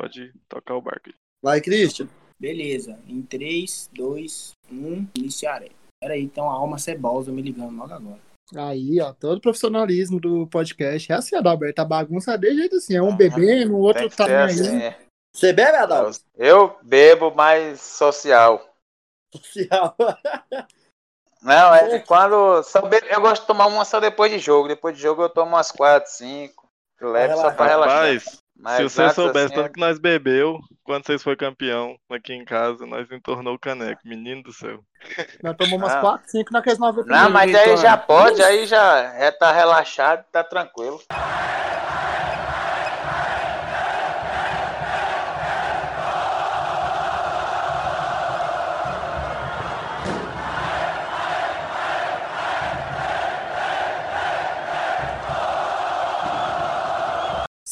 [0.00, 1.10] pode tocar o barco.
[1.42, 2.08] Vai, Christian.
[2.40, 2.98] Beleza.
[3.06, 5.72] Em 3, 2, 1, iniciarei.
[6.02, 8.20] Peraí, então a alma cebosa me ligando logo agora.
[8.56, 11.12] Aí, ó, todo o profissionalismo do podcast.
[11.12, 12.96] É assim, Adalberto, a bagunça é de jeito assim.
[12.96, 14.82] É um bebendo, o outro tá assim, aí.
[14.82, 15.00] é.
[15.36, 16.18] Você bebe, Adalto?
[16.34, 18.74] Eu bebo mais social.
[19.32, 19.94] Social.
[21.42, 22.62] Não, é de quando.
[22.64, 24.66] Só be- Eu gosto de tomar uma só depois de jogo.
[24.68, 26.66] Depois de jogo eu tomo umas 4, 5.
[27.00, 27.96] Leve só pra relaxar.
[28.14, 32.32] Rapaz, Mas se você soubesse assim, tanto que nós bebeu, quando vocês foi campeão aqui
[32.34, 34.00] em casa, nós entornou o caneco.
[34.04, 34.80] Menino do céu.
[35.42, 36.00] Nós tomamos umas Ah.
[36.00, 40.44] 4, 5 naqueles 90 Não, mas aí já pode, aí já é tá relaxado, tá
[40.44, 41.00] tranquilo.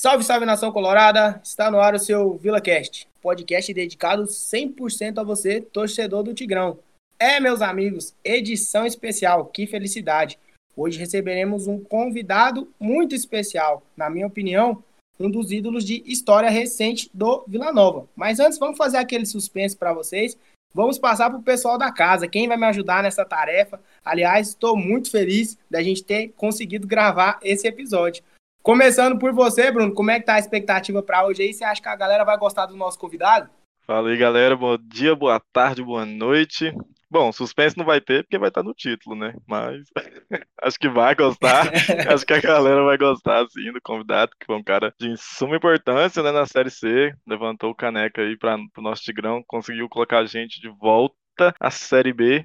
[0.00, 1.40] Salve, salve nação colorada!
[1.42, 6.78] Está no ar o seu VilaCast, podcast dedicado 100% a você, torcedor do Tigrão.
[7.18, 10.38] É, meus amigos, edição especial, que felicidade!
[10.76, 14.84] Hoje receberemos um convidado muito especial, na minha opinião,
[15.18, 18.08] um dos ídolos de história recente do Vila Nova.
[18.14, 20.38] Mas antes, vamos fazer aquele suspense para vocês.
[20.72, 23.80] Vamos passar para o pessoal da casa, quem vai me ajudar nessa tarefa.
[24.04, 28.22] Aliás, estou muito feliz da gente ter conseguido gravar esse episódio.
[28.68, 31.54] Começando por você, Bruno, como é que tá a expectativa para hoje aí?
[31.54, 33.48] Você acha que a galera vai gostar do nosso convidado?
[33.86, 34.54] Fala aí, galera.
[34.54, 36.70] Bom dia, boa tarde, boa noite.
[37.10, 39.32] Bom, suspense não vai ter porque vai estar no título, né?
[39.46, 39.86] Mas
[40.60, 41.66] acho que vai gostar.
[42.12, 45.56] acho que a galera vai gostar, sim, do convidado, que foi um cara de suma
[45.56, 47.14] importância, né, na Série C.
[47.26, 51.70] Levantou o caneca aí para o nosso Tigrão, conseguiu colocar a gente de volta à
[51.70, 52.44] Série B.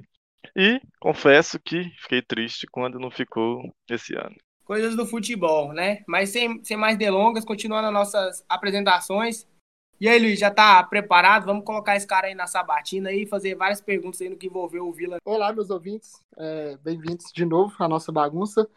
[0.56, 4.38] E confesso que fiquei triste quando não ficou esse ano.
[4.66, 6.04] Coisas do futebol, né?
[6.08, 9.46] Mas sem, sem mais delongas, continuando as nossas apresentações.
[10.00, 11.46] E aí, Luiz, já tá preparado?
[11.46, 14.88] Vamos colocar esse cara aí na sabatina e fazer várias perguntas aí no que envolveu
[14.88, 15.18] o Vila.
[15.26, 16.20] Olá, meus ouvintes.
[16.38, 18.70] É, Bem-vindos de novo à nossa bagunça.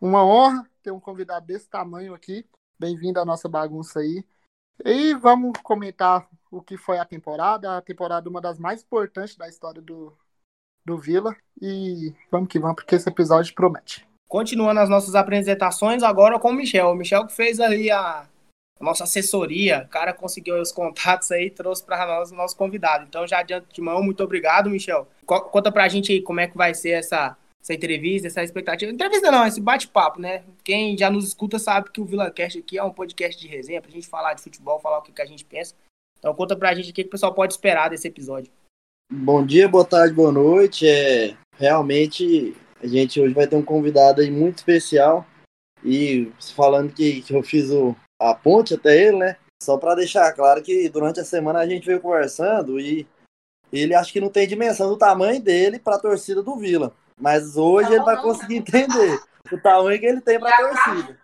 [0.00, 2.44] Uma honra ter um convidado desse tamanho aqui.
[2.78, 4.24] Bem-vindo à nossa bagunça aí.
[4.84, 7.76] E vamos comentar o que foi a temporada.
[7.78, 10.12] A temporada uma das mais importantes da história do,
[10.84, 11.36] do Vila.
[11.60, 14.06] E vamos que vamos, porque esse episódio promete.
[14.32, 16.88] Continuando as nossas apresentações, agora com o Michel.
[16.88, 18.24] O Michel que fez ali a,
[18.80, 19.84] a nossa assessoria.
[19.84, 23.04] O cara conseguiu os contatos aí trouxe para nós o nosso convidado.
[23.06, 25.06] Então, já adianto de mão, muito obrigado, Michel.
[25.26, 28.90] Co- Conta pra gente aí como é que vai ser essa, essa entrevista, essa expectativa.
[28.90, 30.44] Entrevista não, esse bate-papo, né?
[30.64, 33.90] Quem já nos escuta sabe que o VilaCast aqui é um podcast de resenha pra
[33.90, 35.74] gente falar de futebol, falar o que, que a gente pensa.
[36.18, 38.50] Então, conta pra gente o que, que o pessoal pode esperar desse episódio.
[39.12, 40.88] Bom dia, boa tarde, boa noite.
[40.88, 45.26] É, realmente, a gente hoje vai ter um convidado aí muito especial.
[45.84, 49.36] E falando que, que eu fiz o, a ponte até ele, né?
[49.62, 53.06] Só para deixar claro que durante a semana a gente veio conversando e
[53.72, 56.92] ele acha que não tem dimensão do tamanho dele para a torcida do Vila.
[57.20, 61.18] Mas hoje ele vai conseguir entender o tamanho que ele tem para a torcida.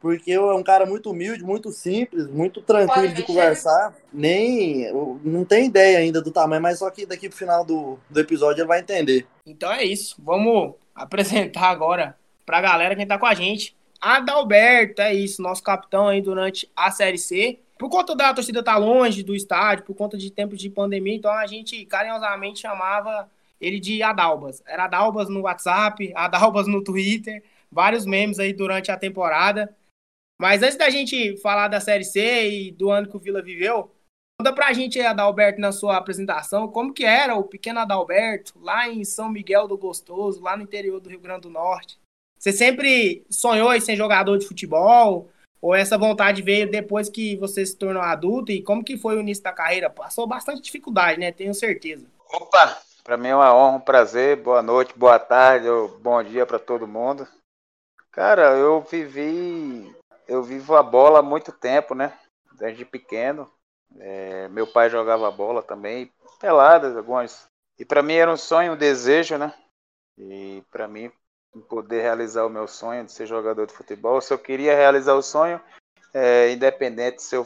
[0.00, 3.94] Porque é um cara muito humilde, muito simples, muito tranquilo de conversar.
[4.10, 4.90] Nem.
[5.22, 8.62] Não tem ideia ainda do tamanho, mas só que daqui pro final do, do episódio
[8.62, 9.26] ele vai entender.
[9.46, 10.16] Então é isso.
[10.18, 12.16] Vamos apresentar agora
[12.46, 13.76] pra galera quem tá com a gente.
[14.00, 17.58] Adalberto, é isso, nosso capitão aí durante a Série C.
[17.78, 21.30] Por conta da torcida tá longe do estádio, por conta de tempos de pandemia, então
[21.30, 23.28] a gente carinhosamente chamava
[23.60, 24.62] ele de Adalbas.
[24.66, 29.74] Era Adalbas no WhatsApp, Adalbas no Twitter, vários memes aí durante a temporada.
[30.40, 33.92] Mas antes da gente falar da Série C e do ano que o Vila viveu,
[34.40, 38.88] conta pra gente aí, Adalberto, na sua apresentação, como que era o pequeno Adalberto lá
[38.88, 42.00] em São Miguel do Gostoso, lá no interior do Rio Grande do Norte.
[42.38, 45.28] Você sempre sonhou em ser jogador de futebol?
[45.60, 48.50] Ou essa vontade veio depois que você se tornou adulto?
[48.50, 49.90] E como que foi o início da carreira?
[49.90, 51.30] Passou bastante dificuldade, né?
[51.30, 52.06] Tenho certeza.
[52.32, 54.38] Opa, para mim é uma honra, um prazer.
[54.38, 55.66] Boa noite, boa tarde,
[56.00, 57.28] bom dia para todo mundo.
[58.10, 59.94] Cara, eu vivi,
[60.30, 62.16] eu vivo a bola há muito tempo, né?
[62.52, 63.50] Desde pequeno.
[63.98, 67.48] É, meu pai jogava bola também, peladas algumas.
[67.76, 69.52] E para mim era um sonho, um desejo, né?
[70.16, 71.10] E para mim
[71.68, 75.22] poder realizar o meu sonho de ser jogador de futebol, se eu queria realizar o
[75.22, 75.60] sonho,
[76.14, 77.44] é, independente se eu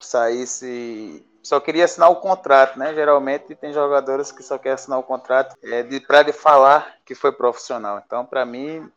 [0.00, 2.94] saísse só queria assinar o contrato, né?
[2.94, 7.14] Geralmente tem jogadores que só querem assinar o contrato é, de, para de falar que
[7.14, 8.00] foi profissional.
[8.04, 8.90] Então, para mim,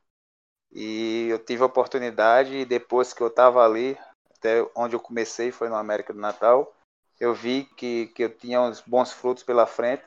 [0.74, 3.98] e eu tive a oportunidade, e depois que eu estava ali,
[4.38, 6.74] até onde eu comecei, foi no América do Natal,
[7.20, 10.04] eu vi que, que eu tinha uns bons frutos pela frente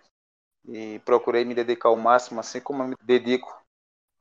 [0.68, 3.62] e procurei me dedicar ao máximo, assim como eu me dedico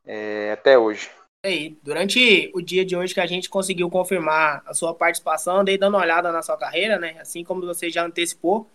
[0.06, 1.10] é, até hoje.
[1.44, 5.78] Aí, durante o dia de hoje que a gente conseguiu confirmar a sua participação, andei
[5.78, 7.20] dando uma olhada na sua carreira, né?
[7.20, 8.68] Assim como você já antecipou.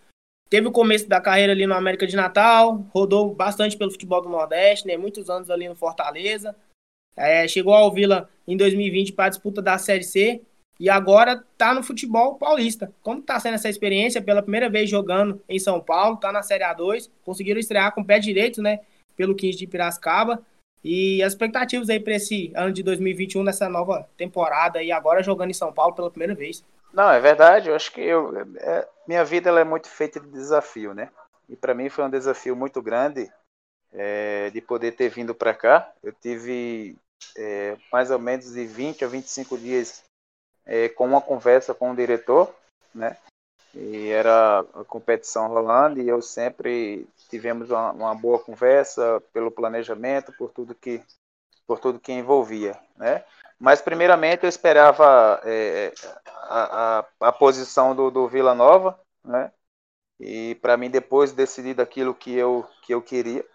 [0.48, 4.28] Teve o começo da carreira ali no América de Natal, rodou bastante pelo futebol do
[4.28, 4.96] Nordeste, né?
[4.96, 6.54] Muitos anos ali no Fortaleza.
[7.16, 10.42] É, chegou ao Vila em 2020 para a disputa da Série C
[10.78, 12.90] e agora tá no futebol paulista.
[13.02, 14.22] Como tá sendo essa experiência?
[14.22, 18.04] Pela primeira vez jogando em São Paulo, tá na Série A2, conseguiram estrear com o
[18.04, 18.80] pé direito, né?
[19.14, 20.42] Pelo 15 de Piracicaba.
[20.82, 25.50] E as expectativas aí para esse ano de 2021, nessa nova temporada e agora jogando
[25.50, 26.64] em São Paulo pela primeira vez.
[26.94, 27.68] Não, é verdade.
[27.68, 31.10] Eu acho que eu, é, minha vida ela é muito feita de desafio, né?
[31.46, 33.30] E para mim foi um desafio muito grande
[33.92, 35.92] é, de poder ter vindo para cá.
[36.02, 36.96] Eu tive
[37.36, 40.02] é, mais ou menos de 20 a 25 dias
[40.66, 42.54] é, com uma conversa com o diretor,
[42.94, 43.16] né?
[43.74, 50.32] E era a competição rolando e eu sempre tivemos uma, uma, boa conversa pelo planejamento,
[50.32, 51.02] por tudo que
[51.66, 53.24] por tudo que envolvia, né?
[53.58, 55.92] Mas primeiramente eu esperava é,
[56.26, 59.52] a, a, a, posição do, do Vila Nova, né?
[60.18, 63.46] E para mim depois decidir daquilo que eu que eu queria.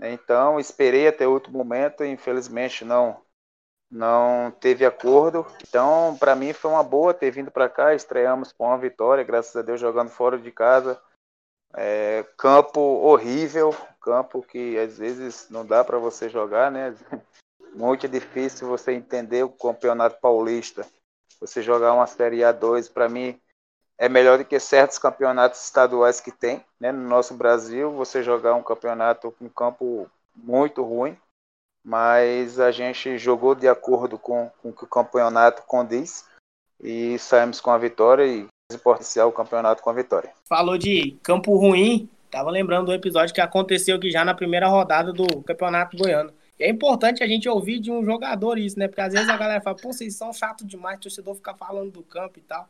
[0.00, 3.20] Então esperei até o último momento, infelizmente não
[3.92, 5.46] não teve acordo.
[5.68, 7.94] Então, para mim foi uma boa ter vindo para cá.
[7.94, 10.98] Estreamos com uma vitória, graças a Deus, jogando fora de casa.
[11.74, 16.94] É, campo horrível, campo que às vezes não dá para você jogar, né?
[17.74, 20.86] Muito difícil você entender o campeonato paulista.
[21.38, 23.38] Você jogar uma Série A2, para mim,
[24.02, 26.90] é melhor do que certos campeonatos estaduais que tem, né?
[26.90, 31.16] No nosso Brasil, você jogar um campeonato com campo muito ruim,
[31.84, 36.24] mas a gente jogou de acordo com, com o que o campeonato condiz
[36.82, 38.48] e saímos com a vitória e
[38.82, 40.32] potencial o campeonato com a vitória.
[40.48, 45.12] Falou de campo ruim, tava lembrando do episódio que aconteceu aqui já na primeira rodada
[45.12, 46.32] do Campeonato Goiano.
[46.58, 48.88] É importante a gente ouvir de um jogador isso, né?
[48.88, 51.92] Porque às vezes a galera fala, pô, vocês são chato demais, o torcedor fica falando
[51.92, 52.68] do campo e tal.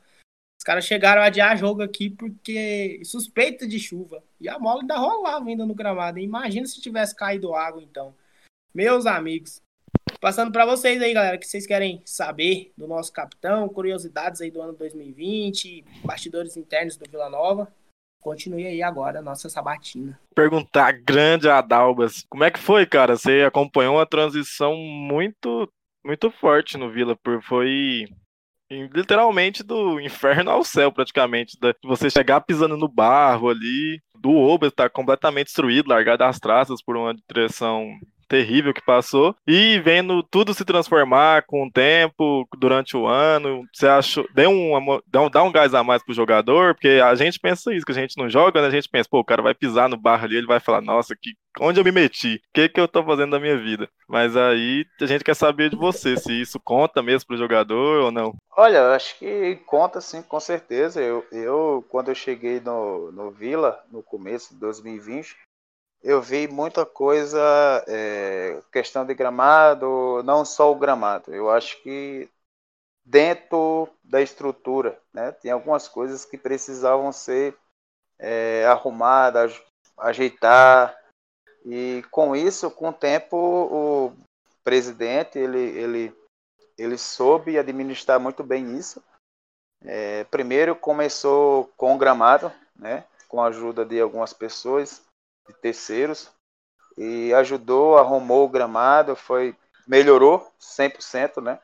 [0.62, 4.22] Os caras chegaram a adiar jogo aqui porque suspeita de chuva.
[4.40, 6.20] E a bola ainda rolava ainda no gramado.
[6.20, 8.14] Imagina se tivesse caído água, então
[8.72, 9.60] meus amigos.
[10.20, 14.62] Passando para vocês aí, galera, que vocês querem saber do nosso capitão, curiosidades aí do
[14.62, 17.66] ano 2020, bastidores internos do Vila Nova.
[18.20, 20.16] Continue aí agora a nossa sabatina.
[20.32, 23.16] Perguntar, grande Adalbas, como é que foi, cara?
[23.16, 25.68] Você acompanhou uma transição muito,
[26.04, 27.18] muito forte no Vila,
[27.48, 28.06] foi
[28.92, 31.58] literalmente do inferno ao céu, praticamente.
[31.60, 36.38] De você chegar pisando no barro ali, do Ober estar tá completamente destruído, largado das
[36.38, 37.98] traças por uma direção
[38.32, 43.62] terrível que passou e vendo tudo se transformar com o tempo, durante o ano.
[43.70, 44.72] Você achou, deu um,
[45.06, 48.16] dá um gás a mais pro jogador, porque a gente pensa isso, que a gente
[48.16, 48.68] não joga, né?
[48.68, 51.14] A gente pensa, pô, o cara vai pisar no barro ali, ele vai falar, nossa,
[51.14, 52.36] que, onde eu me meti?
[52.36, 53.86] O que, que eu tô fazendo da minha vida?
[54.08, 58.10] Mas aí a gente quer saber de você, se isso conta mesmo pro jogador ou
[58.10, 58.34] não.
[58.56, 61.02] Olha, eu acho que conta sim, com certeza.
[61.02, 65.36] Eu, eu quando eu cheguei no, no Vila, no começo de 2020,
[66.02, 67.40] eu vi muita coisa,
[67.86, 71.32] é, questão de gramado, não só o gramado.
[71.32, 72.28] Eu acho que
[73.04, 77.56] dentro da estrutura, né, tem algumas coisas que precisavam ser
[78.18, 79.60] é, arrumadas,
[79.96, 80.96] ajeitar.
[81.64, 84.12] E com isso, com o tempo, o
[84.64, 86.16] presidente ele, ele,
[86.76, 89.00] ele soube administrar muito bem isso.
[89.84, 95.00] É, primeiro começou com o gramado, né, com a ajuda de algumas pessoas
[95.46, 96.30] de terceiros
[96.96, 99.56] e ajudou, arrumou o gramado, foi
[99.86, 101.58] melhorou 100%, né?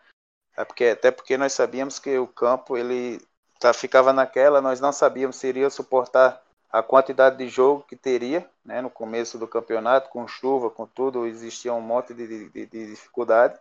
[0.57, 3.21] É porque, até porque nós sabíamos que o campo ele
[3.61, 8.49] tá, ficava naquela, nós não sabíamos se iria suportar a quantidade de jogo que teria,
[8.65, 8.83] né?
[8.83, 13.59] No começo do campeonato, com chuva, com tudo, existia um monte de, de, de dificuldade.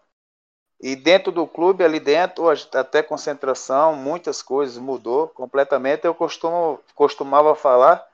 [0.80, 6.06] E dentro do clube, ali dentro, até concentração, muitas coisas mudou completamente.
[6.06, 8.08] Eu costumo, costumava falar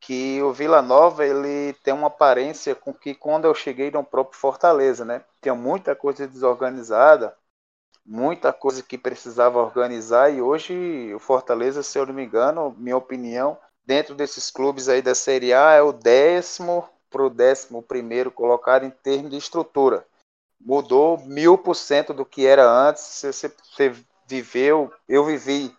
[0.00, 4.38] que o Vila Nova ele tem uma aparência com que quando eu cheguei no próprio
[4.40, 5.22] Fortaleza, né?
[5.42, 7.36] Tinha muita coisa desorganizada,
[8.04, 12.96] muita coisa que precisava organizar e hoje o Fortaleza, se eu não me engano, minha
[12.96, 18.30] opinião, dentro desses clubes aí da Série A é o décimo para o décimo primeiro
[18.30, 20.06] colocado em termos de estrutura.
[20.60, 23.02] Mudou mil por cento do que era antes.
[23.02, 23.94] Você, você
[24.26, 25.74] viveu, eu vivi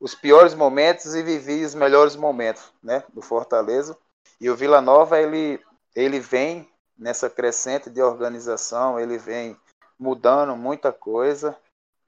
[0.00, 3.96] os piores momentos e vivi os melhores momentos, né, do Fortaleza.
[4.40, 5.60] E o Vila Nova ele
[5.94, 9.56] ele vem nessa crescente de organização, ele vem
[9.98, 11.56] mudando muita coisa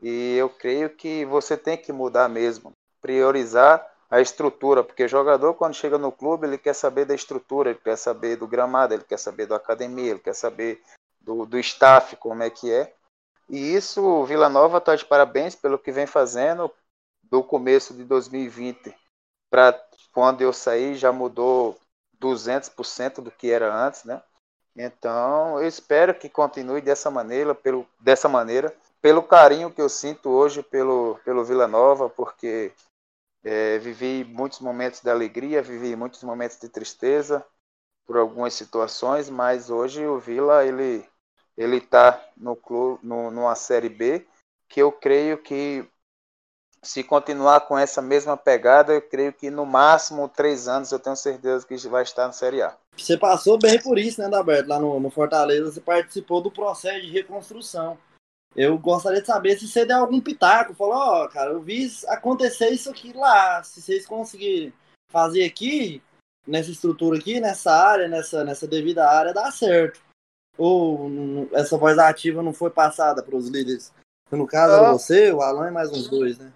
[0.02, 5.74] e eu creio que você tem que mudar mesmo, priorizar a estrutura, porque jogador quando
[5.74, 9.18] chega no clube ele quer saber da estrutura, ele quer saber do gramado, ele quer
[9.18, 10.82] saber da academia, ele quer saber
[11.20, 12.92] do, do staff como é que é
[13.48, 16.70] E isso, o Vila Nova está de parabéns pelo que vem fazendo
[17.30, 18.94] do começo de 2020
[19.50, 19.78] para
[20.12, 21.78] quando eu saí já mudou
[22.20, 24.22] 200% do que era antes, né?
[24.76, 30.28] Então, eu espero que continue dessa maneira, pelo, dessa maneira, pelo carinho que eu sinto
[30.28, 32.72] hoje pelo, pelo Vila Nova, porque
[33.42, 37.44] é, vivi muitos momentos de alegria, vivi muitos momentos de tristeza
[38.06, 41.04] por algumas situações, mas hoje o Vila ele
[41.56, 42.56] ele está no
[43.02, 44.24] no, numa série B,
[44.68, 45.84] que eu creio que
[46.82, 51.16] se continuar com essa mesma pegada, eu creio que no máximo três anos eu tenho
[51.16, 52.76] certeza que vai estar na Série A.
[52.96, 54.68] Você passou bem por isso, né, Daberto?
[54.68, 57.98] Lá no, no Fortaleza, você participou do processo de reconstrução.
[58.56, 60.74] Eu gostaria de saber se você deu algum pitaco.
[60.74, 63.62] Falou, ó, oh, cara, eu vi acontecer isso aqui lá.
[63.62, 64.72] Se vocês conseguirem
[65.10, 66.02] fazer aqui,
[66.46, 70.00] nessa estrutura aqui, nessa área, nessa, nessa devida área, dá certo.
[70.56, 73.92] Ou essa voz ativa não foi passada para os líderes?
[74.30, 76.52] No caso, era você, o Alan e mais uns dois, né?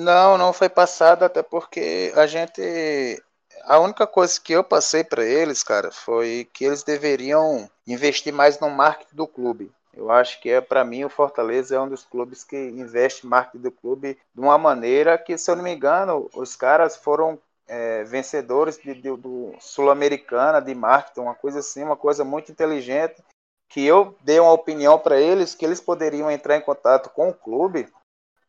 [0.00, 3.20] Não, não foi passado, até porque a gente.
[3.64, 8.60] A única coisa que eu passei para eles, cara, foi que eles deveriam investir mais
[8.60, 9.72] no marketing do clube.
[9.92, 13.64] Eu acho que é para mim o Fortaleza é um dos clubes que investe marketing
[13.64, 17.36] do clube de uma maneira que, se eu não me engano, os caras foram
[17.66, 23.20] é, vencedores de, de, do Sul-Americana de marketing, uma coisa assim, uma coisa muito inteligente.
[23.68, 27.34] Que eu dei uma opinião para eles que eles poderiam entrar em contato com o
[27.34, 27.88] clube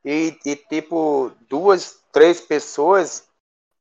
[0.03, 3.29] e, e tipo, duas, três pessoas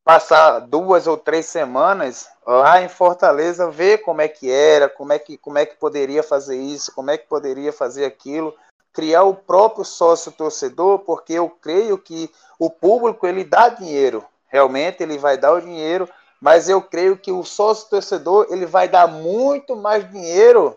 [0.08, 5.18] passar duas ou três semanas lá em Fortaleza, ver como é que era, como é
[5.18, 8.54] que, como é que poderia fazer isso, como é que poderia fazer aquilo,
[8.90, 15.02] criar o próprio sócio torcedor, porque eu creio que o público ele dá dinheiro, realmente
[15.02, 16.08] ele vai dar o dinheiro,
[16.40, 20.74] mas eu creio que o sócio torcedor ele vai dar muito mais dinheiro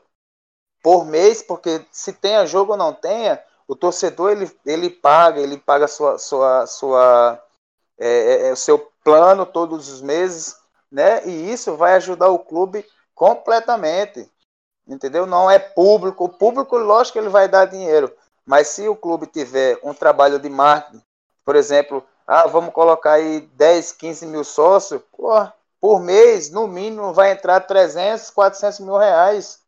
[0.83, 5.57] por mês, porque se tenha jogo ou não tenha, o torcedor ele, ele paga, ele
[5.57, 7.41] paga sua, sua, sua,
[7.97, 10.57] é, é, é, seu plano todos os meses,
[10.91, 11.25] né?
[11.25, 12.85] E isso vai ajudar o clube
[13.15, 14.29] completamente,
[14.85, 15.25] entendeu?
[15.25, 18.13] Não é público, o público, lógico ele vai dar dinheiro,
[18.45, 21.01] mas se o clube tiver um trabalho de marketing,
[21.45, 25.01] por exemplo, ah, vamos colocar aí 10, 15 mil sócios,
[25.79, 29.60] por mês, no mínimo, vai entrar 300, 400 mil reais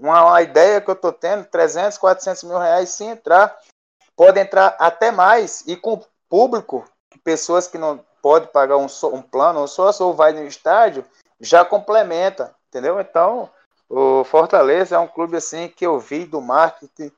[0.00, 3.56] uma, uma ideia que eu estou tendo, 300, 400 mil reais, se entrar,
[4.16, 6.84] pode entrar até mais, e com público,
[7.22, 11.04] pessoas que não podem pagar um, um plano, ou só vai no estádio,
[11.38, 12.98] já complementa, entendeu?
[13.00, 13.50] Então,
[13.88, 17.12] o Fortaleza é um clube assim que eu vi do marketing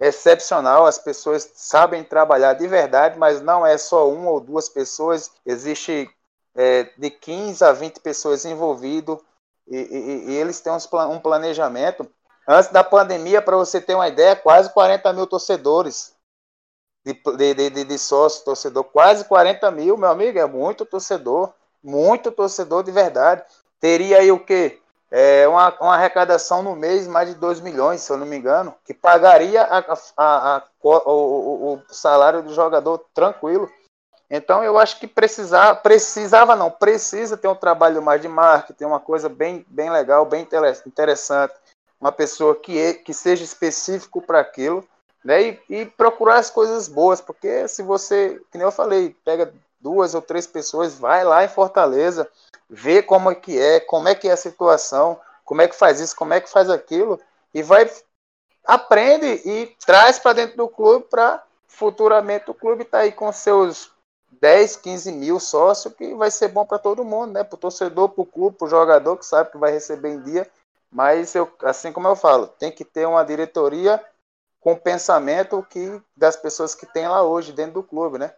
[0.00, 5.32] excepcional, as pessoas sabem trabalhar de verdade, mas não é só uma ou duas pessoas,
[5.44, 6.08] existe
[6.54, 9.18] é, de 15 a 20 pessoas envolvidas
[9.66, 12.08] e, e, e eles têm um planejamento
[12.50, 16.14] Antes da pandemia, para você ter uma ideia, quase 40 mil torcedores
[17.04, 18.84] de, de, de, de sócio, torcedor.
[18.84, 21.52] Quase 40 mil, meu amigo, é muito torcedor.
[21.84, 23.42] Muito torcedor de verdade.
[23.78, 24.80] Teria aí o quê?
[25.10, 28.74] É uma, uma arrecadação no mês mais de 2 milhões, se eu não me engano,
[28.82, 29.78] que pagaria a,
[30.16, 33.70] a, a, o, o, salário do jogador tranquilo.
[34.30, 39.00] Então eu acho que precisava, precisava não, precisa ter um trabalho mais de marketing, uma
[39.00, 40.46] coisa bem, bem legal, bem
[40.86, 41.54] interessante
[42.00, 44.86] uma pessoa que, é, que seja específico para aquilo,
[45.24, 45.42] né?
[45.42, 50.14] E, e, procurar as coisas boas, porque se você, que nem eu falei, pega duas
[50.14, 52.28] ou três pessoas, vai lá em Fortaleza,
[52.68, 56.00] vê como é que é, como é que é a situação, como é que faz
[56.00, 57.20] isso, como é que faz aquilo,
[57.52, 57.90] e vai
[58.64, 63.32] aprende e traz para dentro do clube para futuramente o clube estar tá aí com
[63.32, 63.90] seus
[64.40, 67.42] 10, 15 mil sócios, que vai ser bom para todo mundo, né?
[67.42, 70.20] Para o torcedor, para o clube, para o jogador que sabe que vai receber em
[70.20, 70.48] dia
[70.90, 74.02] mas eu, assim como eu falo, tem que ter uma diretoria
[74.60, 78.34] com pensamento que das pessoas que tem lá hoje dentro do clube, né?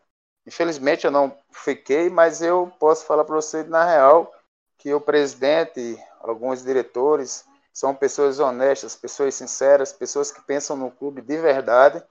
[0.46, 4.32] Infelizmente eu não fiquei, mas eu posso falar para você na real
[4.78, 11.22] que o presidente, alguns diretores são pessoas honestas, pessoas sinceras, pessoas que pensam no clube
[11.22, 12.02] de verdade,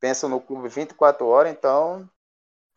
[0.00, 2.08] pensam no clube 24 horas, então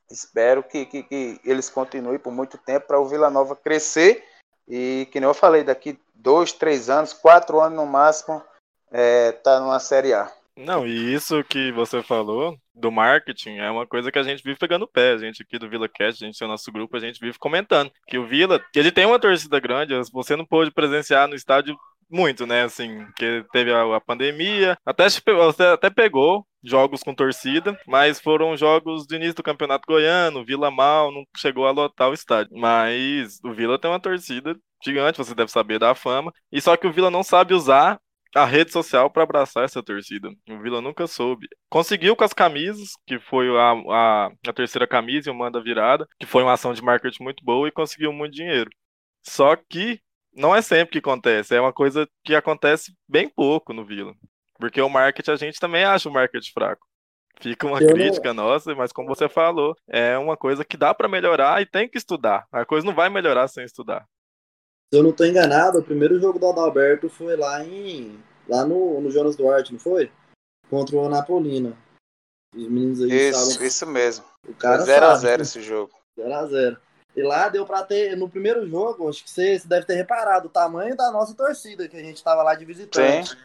[0.10, 4.24] espero que, que, que eles continuem por muito tempo para o Vila Nova crescer
[4.72, 8.42] e que nem eu falei, daqui dois, três anos, quatro anos no máximo,
[8.90, 10.32] é, tá numa Série A.
[10.56, 14.58] Não, e isso que você falou do marketing é uma coisa que a gente vive
[14.58, 15.12] pegando pé.
[15.12, 17.38] A gente aqui do Vila Cast, a gente tem o nosso grupo, a gente vive
[17.38, 21.36] comentando que o Vila, que ele tem uma torcida grande, você não pôde presenciar no
[21.36, 21.78] estádio
[22.12, 22.64] muito, né?
[22.64, 25.06] Assim, que teve a, a pandemia, até
[25.74, 31.12] até pegou jogos com torcida, mas foram jogos do início do Campeonato Goiano, Vila Mal
[31.12, 32.56] não chegou a lotar o estádio.
[32.56, 36.32] Mas o Vila tem uma torcida gigante, você deve saber da fama.
[36.52, 38.00] E só que o Vila não sabe usar
[38.36, 40.30] a rede social para abraçar essa torcida.
[40.50, 41.48] O Vila nunca soube.
[41.70, 46.08] Conseguiu com as camisas, que foi a, a, a terceira camisa e o manda virada,
[46.20, 48.70] que foi uma ação de marketing muito boa e conseguiu muito dinheiro.
[49.24, 50.00] Só que
[50.34, 54.14] não é sempre que acontece, é uma coisa que acontece bem pouco no Vila.
[54.60, 56.86] Porque o marketing, a gente também acha o marketing fraco.
[57.40, 58.46] Fica uma eu crítica não...
[58.46, 61.98] nossa, mas como você falou, é uma coisa que dá para melhorar e tem que
[61.98, 62.46] estudar.
[62.52, 64.06] A coisa não vai melhorar sem estudar.
[64.94, 69.00] Se eu não estou enganado, o primeiro jogo do Adalberto foi lá em lá no,
[69.00, 70.12] no Jonas Duarte, não foi?
[70.70, 71.76] Contra o Anapolina.
[72.56, 73.68] Os meninos aí Isso, sabem...
[73.68, 74.26] isso mesmo.
[74.48, 75.94] O cara 0x0 esse jogo.
[76.20, 76.78] 0x0.
[77.16, 80.48] E lá deu pra ter, no primeiro jogo, acho que você, você, deve ter reparado
[80.48, 83.30] o tamanho da nossa torcida, que a gente tava lá de visitante.
[83.30, 83.38] Sim.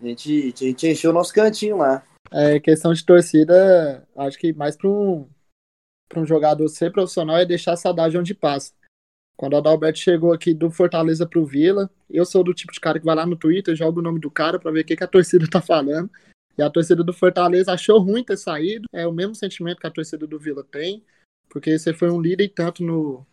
[0.00, 2.04] A gente, a gente encheu o nosso cantinho lá.
[2.30, 5.28] É, questão de torcida, acho que mais para um,
[6.08, 8.72] pra um jogador ser profissional é deixar a saudade onde passa.
[9.36, 12.98] Quando o Adalberto chegou aqui do Fortaleza pro Vila, eu sou do tipo de cara
[12.98, 15.04] que vai lá no Twitter, joga o nome do cara para ver o que, que
[15.04, 16.10] a torcida tá falando.
[16.56, 18.86] E a torcida do Fortaleza achou ruim ter saído.
[18.92, 21.04] É o mesmo sentimento que a torcida do Vila tem,
[21.48, 23.26] porque você foi um líder tanto no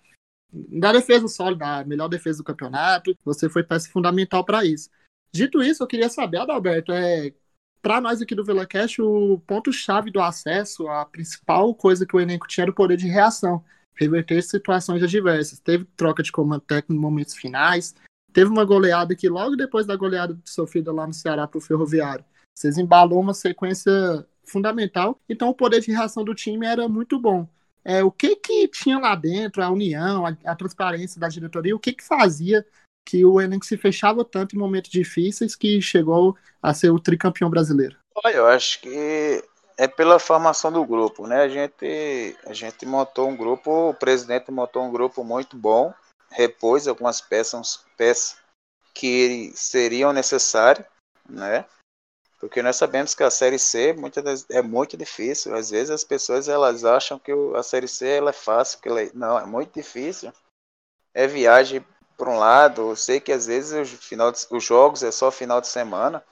[0.71, 3.13] na defesa sólida, a melhor defesa do campeonato.
[3.25, 4.89] Você foi peça fundamental para isso.
[5.33, 7.33] Dito isso, eu queria saber, Adalberto, é
[7.81, 12.47] para nós aqui do VilaCast, o ponto-chave do acesso, a principal coisa que o elenco
[12.47, 13.63] tinha era o poder de reação
[13.95, 15.59] reverter situações adversas.
[15.59, 17.95] Teve troca de comando técnico em momentos finais,
[18.33, 22.25] teve uma goleada que logo depois da goleada sofrida lá no Ceará para o Ferroviário,
[22.53, 23.91] vocês embalou uma sequência
[24.43, 27.47] fundamental, então o poder de reação do time era muito bom.
[27.85, 31.79] É, o que que tinha lá dentro, a união, a, a transparência da diretoria, o
[31.79, 32.65] que que fazia
[33.07, 37.49] que o elenco se fechava tanto em momentos difíceis que chegou a ser o tricampeão
[37.49, 37.95] brasileiro?
[38.15, 39.43] Olha, eu acho que
[39.77, 41.43] é pela formação do grupo, né?
[41.43, 45.93] A gente, a gente montou um grupo, o presidente montou um grupo muito bom,
[46.31, 48.37] repôs algumas peças, peças
[48.93, 50.87] que seriam necessárias,
[51.29, 51.65] né?
[52.39, 55.55] Porque nós sabemos que a série C muitas é muito difícil.
[55.55, 59.01] Às vezes as pessoas elas acham que a série C ela é fácil, que ela
[59.01, 59.09] é...
[59.13, 60.33] não, é muito difícil.
[61.13, 61.85] É viagem
[62.17, 64.39] por um lado, eu sei que às vezes os, final de...
[64.49, 66.23] os jogos é só final de semana,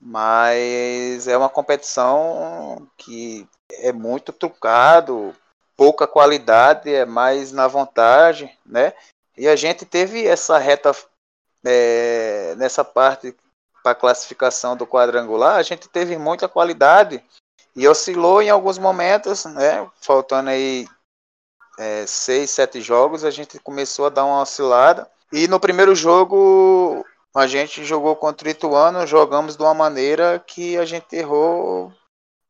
[0.00, 5.34] mas é uma competição que é muito trucado,
[5.76, 8.92] pouca qualidade, é mais na vantagem, né?
[9.36, 10.92] E a gente teve essa reta
[11.64, 13.34] é, nessa parte
[13.86, 17.22] para classificação do quadrangular, a gente teve muita qualidade
[17.76, 19.88] e oscilou em alguns momentos, né?
[20.00, 20.88] Faltando aí
[21.78, 25.08] é, seis, sete jogos, a gente começou a dar uma oscilada.
[25.32, 30.76] E no primeiro jogo a gente jogou contra o Ituano, jogamos de uma maneira que
[30.76, 31.92] a gente errou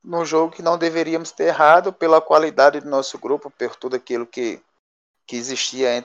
[0.02, 4.26] no jogo que não deveríamos ter errado pela qualidade do nosso grupo, por tudo aquilo
[4.26, 4.58] que,
[5.26, 6.02] que existia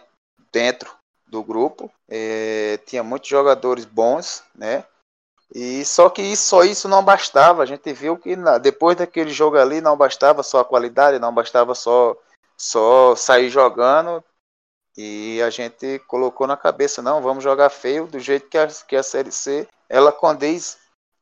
[0.52, 0.94] dentro
[1.26, 1.90] do grupo.
[2.10, 4.84] É, tinha muitos jogadores bons, né?
[5.54, 7.64] E só que só isso não bastava.
[7.64, 11.34] A gente viu que na, depois daquele jogo ali não bastava só a qualidade, não
[11.34, 12.16] bastava só
[12.58, 14.24] só sair jogando,
[14.96, 18.96] e a gente colocou na cabeça, não, vamos jogar feio do jeito que a, que
[18.96, 20.78] a Série C ela condiz.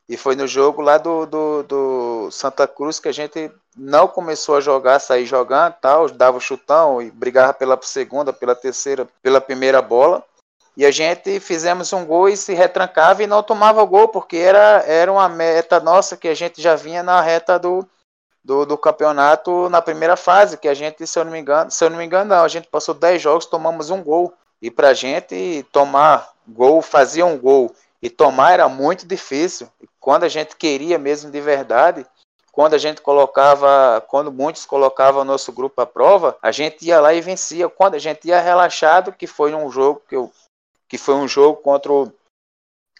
[0.08, 4.56] E foi no jogo lá do, do, do Santa Cruz que a gente não começou
[4.56, 9.82] a jogar, sair jogando, tal, dava chutão e brigava pela segunda, pela terceira, pela primeira
[9.84, 10.26] bola.
[10.80, 14.82] E a gente fizemos um gol e se retrancava e não tomava gol, porque era,
[14.88, 17.86] era uma meta nossa que a gente já vinha na reta do,
[18.42, 21.84] do, do campeonato na primeira fase, que a gente, se eu não me engano, se
[21.84, 24.34] eu não me engano, não, a gente passou 10 jogos, tomamos um gol.
[24.62, 29.68] E pra gente tomar gol, fazer um gol e tomar era muito difícil.
[29.84, 32.06] E quando a gente queria mesmo de verdade,
[32.54, 37.13] quando a gente colocava, quando muitos colocavam nosso grupo à prova, a gente ia lá
[37.13, 37.68] e vencia.
[37.68, 40.32] Quando a gente ia relaxado, que foi um jogo que eu
[40.89, 42.12] que foi um jogo contra o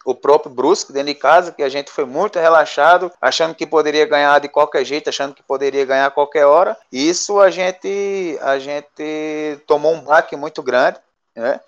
[0.04, 4.06] o próprio Brusque dentro de casa, que a gente foi muito relaxado, achando que poderia
[4.06, 6.76] ganhar de qualquer jeito, achando que poderia ganhar a qualquer hora.
[6.90, 10.98] E isso a gente a gente tomou um baque muito grande,
[11.36, 11.60] né?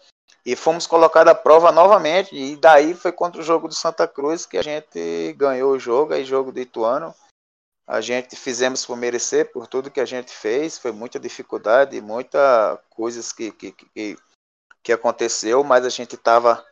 [0.45, 4.45] E fomos colocados à prova novamente, e daí foi contra o jogo do Santa Cruz
[4.45, 7.15] que a gente ganhou o jogo, aí jogo do Ituano.
[7.87, 12.81] A gente fizemos por merecer por tudo que a gente fez, foi muita dificuldade, muita
[12.91, 14.17] coisas que, que, que,
[14.83, 16.65] que aconteceu, mas a gente estava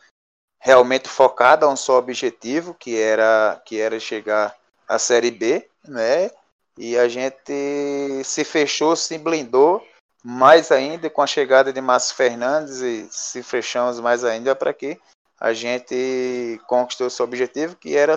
[0.59, 4.55] realmente focada a um só objetivo, que era, que era chegar
[4.89, 6.31] à Série B, né?
[6.77, 9.87] E a gente se fechou, se blindou
[10.23, 14.99] mais ainda com a chegada de Márcio Fernandes e se fechamos mais ainda para que
[15.39, 18.15] a gente conquistou seu objetivo, que era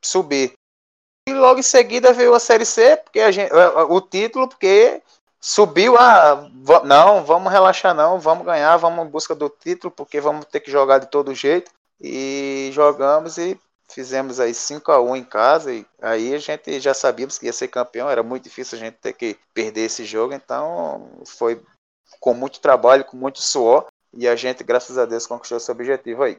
[0.00, 0.52] subir.
[1.28, 5.02] E logo em seguida veio a Série C, porque a gente, o título, porque
[5.40, 6.48] subiu a.
[6.84, 10.70] Não, vamos relaxar, não, vamos ganhar, vamos em busca do título, porque vamos ter que
[10.70, 13.58] jogar de todo jeito e jogamos e
[13.90, 17.52] fizemos aí 5 a 1 em casa e aí a gente já sabíamos que ia
[17.52, 21.60] ser campeão, era muito difícil a gente ter que perder esse jogo, então foi
[22.20, 26.22] com muito trabalho, com muito suor e a gente, graças a Deus, conquistou esse objetivo
[26.22, 26.38] aí.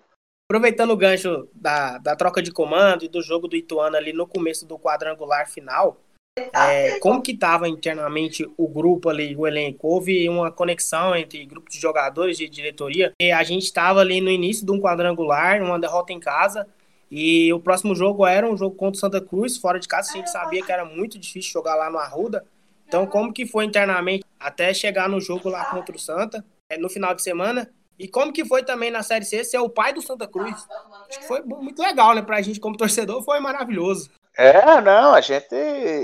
[0.49, 4.27] Aproveitando o gancho da, da troca de comando e do jogo do Ituano ali no
[4.27, 5.97] começo do quadrangular final,
[6.37, 9.87] é, como que estava internamente o grupo ali, o elenco?
[9.87, 13.11] Houve uma conexão entre grupo de jogadores e diretoria.
[13.21, 16.65] E a gente estava ali no início de um quadrangular, uma derrota em casa,
[17.09, 20.11] e o próximo jogo era um jogo contra o Santa Cruz, fora de casa.
[20.11, 22.45] A gente sabia que era muito difícil jogar lá no Arruda.
[22.87, 26.89] Então, como que foi internamente até chegar no jogo lá contra o Santa, é, no
[26.89, 27.69] final de semana?
[27.99, 30.65] E como que foi também na Série C ser o pai do Santa Cruz?
[31.09, 32.21] Acho que foi muito legal, né?
[32.21, 34.09] Pra gente como torcedor, foi maravilhoso.
[34.37, 35.53] É, não, a gente,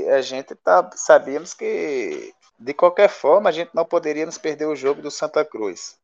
[0.09, 5.01] a gente tá, sabíamos que de qualquer forma a gente não poderíamos perder o jogo
[5.01, 5.97] do Santa Cruz.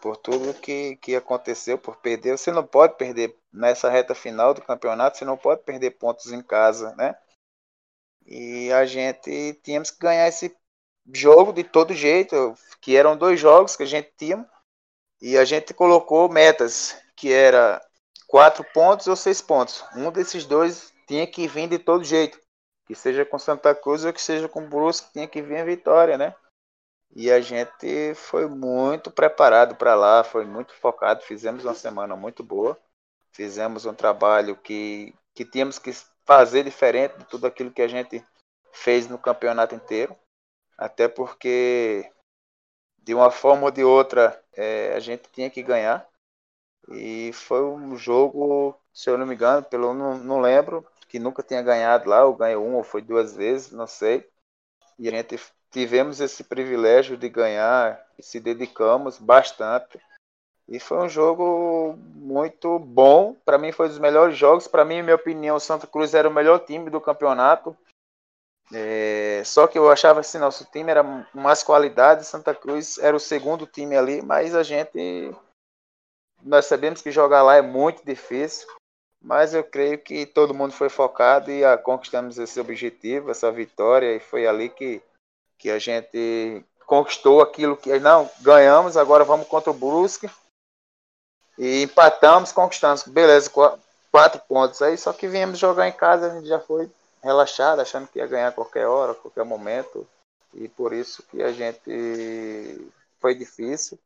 [0.00, 4.62] Por tudo que, que aconteceu, por perder, você não pode perder nessa reta final do
[4.62, 7.16] campeonato, você não pode perder pontos em casa, né?
[8.26, 10.54] E a gente tínhamos que ganhar esse
[11.12, 14.46] jogo de todo jeito, que eram dois jogos que a gente tinha,
[15.20, 17.80] e a gente colocou metas, que era
[18.26, 19.84] quatro pontos ou seis pontos.
[19.96, 22.38] Um desses dois tinha que vir de todo jeito.
[22.86, 26.18] Que seja com Santa Cruz ou que seja com Brusque, tinha que vir a vitória,
[26.18, 26.34] né?
[27.16, 32.42] E a gente foi muito preparado para lá, foi muito focado, fizemos uma semana muito
[32.42, 32.78] boa.
[33.32, 35.92] Fizemos um trabalho que, que tínhamos que
[36.24, 38.24] fazer diferente de tudo aquilo que a gente
[38.72, 40.16] fez no campeonato inteiro.
[40.76, 42.10] Até porque,
[42.98, 46.06] de uma forma ou de outra, é, a gente tinha que ganhar.
[46.88, 51.44] E foi um jogo, se eu não me engano, pelo não, não lembro, que nunca
[51.44, 54.28] tinha ganhado lá, ou ganhou uma ou foi duas vezes, não sei.
[54.98, 59.96] E a gente tivemos esse privilégio de ganhar e se dedicamos bastante.
[60.68, 63.36] E foi um jogo muito bom.
[63.44, 64.66] Para mim, foi um dos melhores jogos.
[64.66, 67.76] Para mim, minha opinião, o Santa Cruz era o melhor time do campeonato.
[68.72, 73.20] É, só que eu achava assim, nosso time era mais qualidade, Santa Cruz era o
[73.20, 75.32] segundo time ali, mas a gente
[76.42, 78.66] nós sabemos que jogar lá é muito difícil
[79.24, 84.14] mas eu creio que todo mundo foi focado e a, conquistamos esse objetivo, essa vitória,
[84.14, 85.02] e foi ali que,
[85.56, 90.30] que a gente conquistou aquilo que não ganhamos, agora vamos contra o Brusque
[91.56, 93.50] e empatamos, conquistamos, beleza,
[94.10, 96.90] quatro pontos aí, só que viemos jogar em casa, a gente já foi
[97.22, 100.06] relaxado, achando que ia ganhar a qualquer hora, a qualquer momento,
[100.52, 103.98] e por isso que a gente foi difícil,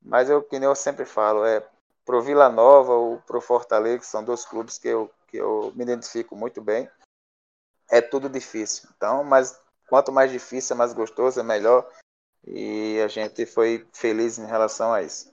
[0.00, 1.66] mas eu, que eu sempre falo, é
[2.04, 5.82] pro Vila Nova ou pro Fortaleza, que são dois clubes que eu, que eu me
[5.82, 6.88] identifico muito bem,
[7.90, 8.88] é tudo difícil.
[8.96, 11.88] Então, mas quanto mais difícil, mais gostoso, é melhor.
[12.44, 15.30] E a gente foi feliz em relação a isso.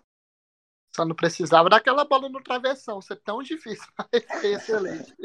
[0.95, 5.15] Só não precisava daquela bola no travessão, ser tão difícil, mas foi excelente.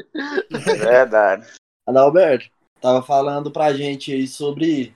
[0.49, 1.53] Verdade.
[1.85, 4.95] Adalberto, tava falando pra gente aí sobre,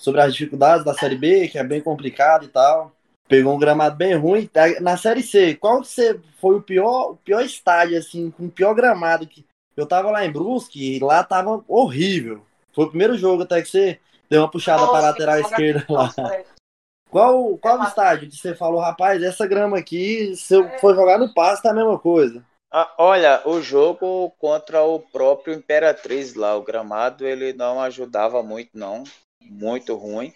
[0.00, 2.94] sobre as dificuldades da Série B, que é bem complicado e tal
[3.30, 4.48] pegou um gramado bem ruim.
[4.48, 8.50] Tá, na Série C, qual você foi o pior, o pior estádio, assim, com o
[8.50, 9.24] pior gramado?
[9.24, 12.44] que Eu tava lá em Brusque e lá tava horrível.
[12.74, 16.12] Foi o primeiro jogo até que você deu uma puxada para lateral esquerda lá.
[17.08, 21.32] Qual, qual estádio que você falou, rapaz, essa grama aqui, se eu for jogar no
[21.32, 22.44] pasto, tá a mesma coisa?
[22.72, 28.70] Ah, olha, o jogo contra o próprio Imperatriz lá, o gramado, ele não ajudava muito,
[28.74, 29.02] não.
[29.42, 30.32] Muito ruim,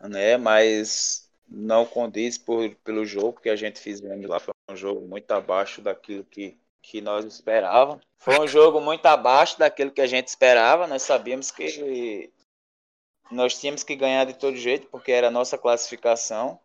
[0.00, 0.36] né?
[0.36, 4.38] Mas não condiz por, pelo jogo que a gente fizemos lá.
[4.38, 8.04] Foi um jogo muito abaixo daquilo que, que nós esperávamos.
[8.18, 10.86] Foi um jogo muito abaixo daquilo que a gente esperava.
[10.86, 12.30] Nós sabíamos que
[13.30, 16.60] nós tínhamos que ganhar de todo jeito, porque era a nossa classificação.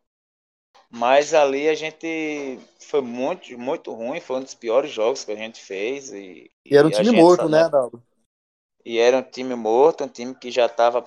[0.89, 5.35] Mas ali a gente foi muito, muito ruim, foi um dos piores jogos que a
[5.35, 6.11] gente fez.
[6.11, 8.03] E, e era um time morto, né, Adalvo?
[8.85, 11.03] E era um time morto, um time que já estava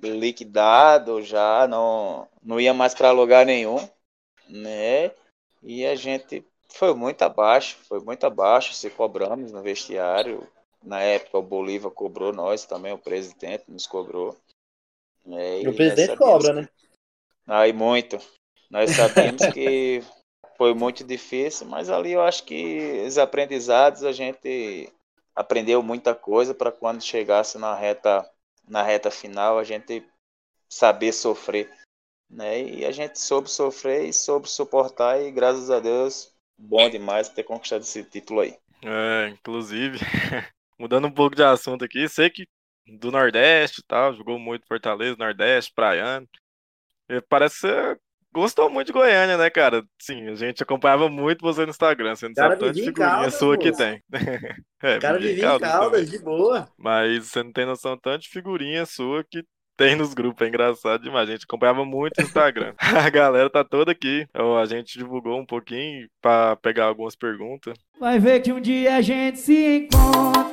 [0.00, 3.76] liquidado já, não, não ia mais para lugar nenhum,
[4.48, 5.10] né?
[5.62, 10.46] E a gente foi muito abaixo, foi muito abaixo, se cobramos no vestiário.
[10.82, 14.36] Na época o Bolívar cobrou nós também, o presidente nos cobrou.
[15.26, 15.62] Né?
[15.62, 16.60] E o presidente cobra, que...
[16.60, 16.68] né?
[17.46, 18.18] Aí muito.
[18.70, 20.02] Nós sabemos que
[20.56, 24.92] foi muito difícil, mas ali eu acho que os aprendizados a gente
[25.34, 28.28] aprendeu muita coisa para quando chegasse na reta
[28.68, 30.04] na reta final a gente
[30.68, 31.70] saber sofrer.
[32.30, 32.62] Né?
[32.62, 37.42] E a gente soube sofrer e soube suportar e graças a Deus, bom demais ter
[37.42, 38.56] conquistado esse título aí.
[38.82, 39.98] É, inclusive,
[40.78, 42.46] mudando um pouco de assunto aqui, sei que
[42.86, 46.28] do Nordeste tal, jogou muito Fortaleza, Nordeste, Praiano.
[47.28, 48.00] Parece ser
[48.32, 49.82] gostou muito de Goiânia, né, cara?
[50.00, 52.14] Sim, a gente acompanhava muito você no Instagram.
[52.14, 53.78] Você não Cara, sabe tanto de vivia em figurinha Caldas, sua que moço.
[53.78, 54.02] tem.
[54.80, 56.68] É, O cara vivia em Caldas de boa.
[56.78, 59.42] Mas você não tem noção tanto de figurinha sua que
[59.76, 60.44] tem nos grupos.
[60.44, 61.28] É engraçado demais.
[61.28, 62.74] A gente acompanhava muito o Instagram.
[62.78, 64.26] A galera tá toda aqui.
[64.60, 67.76] A gente divulgou um pouquinho pra pegar algumas perguntas.
[67.98, 70.44] Vai ver que um dia a gente se encontra.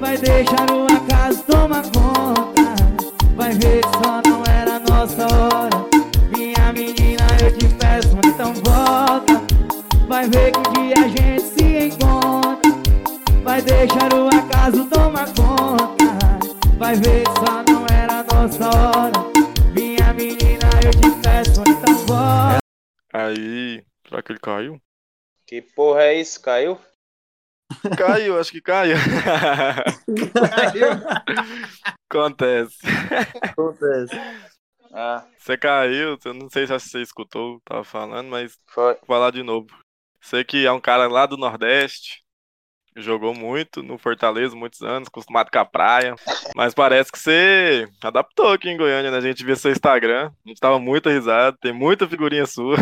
[0.00, 2.62] Vai deixar o acaso tomar conta.
[3.36, 6.03] Vai ver que só não era a nossa hora.
[6.36, 9.34] Minha menina, eu te peço, então volta.
[10.08, 12.70] Vai ver que um dia a gente se encontra.
[13.44, 16.04] Vai deixar o acaso tomar conta.
[16.76, 19.12] Vai ver que só não era a nossa hora.
[19.72, 22.58] Minha menina, eu te peço, então volta.
[23.12, 23.84] Aí.
[24.08, 24.80] Será que ele caiu?
[25.46, 26.40] Que porra é isso?
[26.40, 26.78] Caiu?
[27.96, 28.96] Caiu, acho que caiu.
[32.10, 32.78] Acontece.
[33.42, 34.14] Acontece.
[34.96, 38.94] Ah, Você caiu, eu não sei se você escutou, tava falando, mas foi.
[38.94, 39.66] vou falar de novo.
[40.20, 42.22] Sei que é um cara lá do Nordeste,
[42.96, 46.14] jogou muito no Fortaleza, muitos anos, acostumado com a praia,
[46.54, 49.18] mas parece que você adaptou aqui em Goiânia, né?
[49.18, 52.76] A gente via seu Instagram, a gente tava muito risado, tem muita figurinha sua.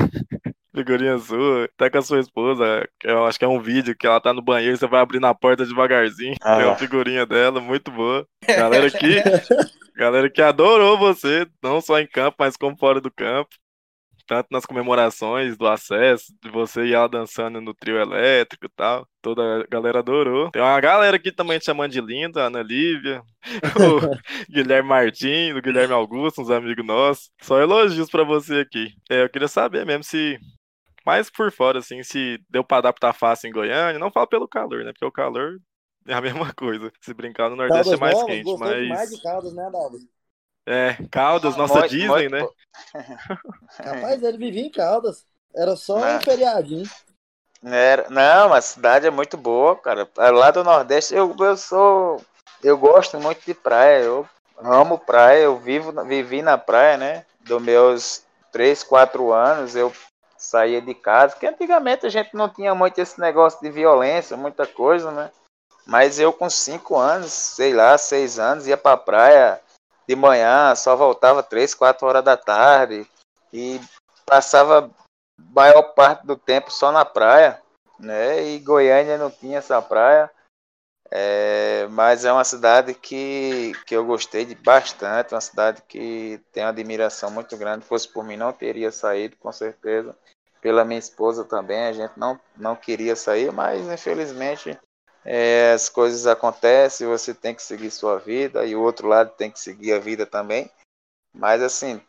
[0.74, 4.20] Figurinha sua, até com a sua esposa, eu acho que é um vídeo que ela
[4.20, 6.56] tá no banheiro, você vai abrindo a porta devagarzinho, Ah.
[6.56, 8.26] tem uma figurinha dela, muito boa.
[8.46, 9.16] Galera aqui,
[9.94, 13.50] galera que adorou você, não só em campo, mas como fora do campo.
[14.24, 19.04] Tanto nas comemorações do acesso, de você e ela dançando no trio elétrico e tal.
[19.20, 20.48] Toda a galera adorou.
[20.52, 23.20] Tem uma galera aqui também te chamando de linda, a Ana Lívia,
[23.76, 27.30] o Guilherme Martins, o Guilherme Augusto, uns amigos nossos.
[27.42, 28.92] Só elogios pra você aqui.
[29.10, 30.38] É, eu queria saber mesmo se,
[31.04, 33.98] mais por fora, assim, se deu pra adaptar fácil em Goiânia.
[33.98, 34.92] Não falo pelo calor, né?
[34.92, 35.58] Porque o calor
[36.06, 36.92] é a mesma coisa.
[37.00, 38.82] Se brincar no Nordeste Caldas é mais Novas, quente, mas.
[38.82, 39.70] demais de Caldas, né?
[40.66, 42.46] É, Caldas, nossa Muito- Disney, muito né?
[43.84, 45.26] Rapaz, ele vivia em Caldas.
[45.54, 46.88] Era só um feriadinho.
[47.64, 50.08] Era- Não, a cidade é muito boa, cara.
[50.18, 52.24] É Lá do Nordeste, eu, eu sou.
[52.62, 54.02] Eu gosto muito de praia.
[54.02, 55.42] Eu amo praia.
[55.42, 57.26] Eu vivo, vivi na praia, né?
[57.40, 59.92] Dos meus 3, 4 anos, eu
[60.42, 61.34] saía de casa.
[61.34, 65.30] Porque antigamente a gente não tinha muito esse negócio de violência, muita coisa, né?
[65.86, 69.60] Mas eu com 5 anos, sei lá, 6 anos, ia pra praia
[70.06, 73.06] de manhã, só voltava 3, 4 horas da tarde.
[73.52, 73.80] E
[74.26, 74.90] passava
[75.54, 77.60] maior parte do tempo só na praia,
[77.98, 78.42] né?
[78.42, 80.30] E Goiânia não tinha essa praia.
[81.14, 86.64] É, mas é uma cidade que, que eu gostei de bastante, uma cidade que tem
[86.64, 87.82] uma admiração muito grande.
[87.82, 90.16] Se fosse por mim, não teria saído, com certeza.
[90.62, 94.78] Pela minha esposa também, a gente não, não queria sair, mas infelizmente
[95.24, 99.50] é, as coisas acontecem, você tem que seguir sua vida e o outro lado tem
[99.50, 100.70] que seguir a vida também.
[101.34, 102.00] Mas assim,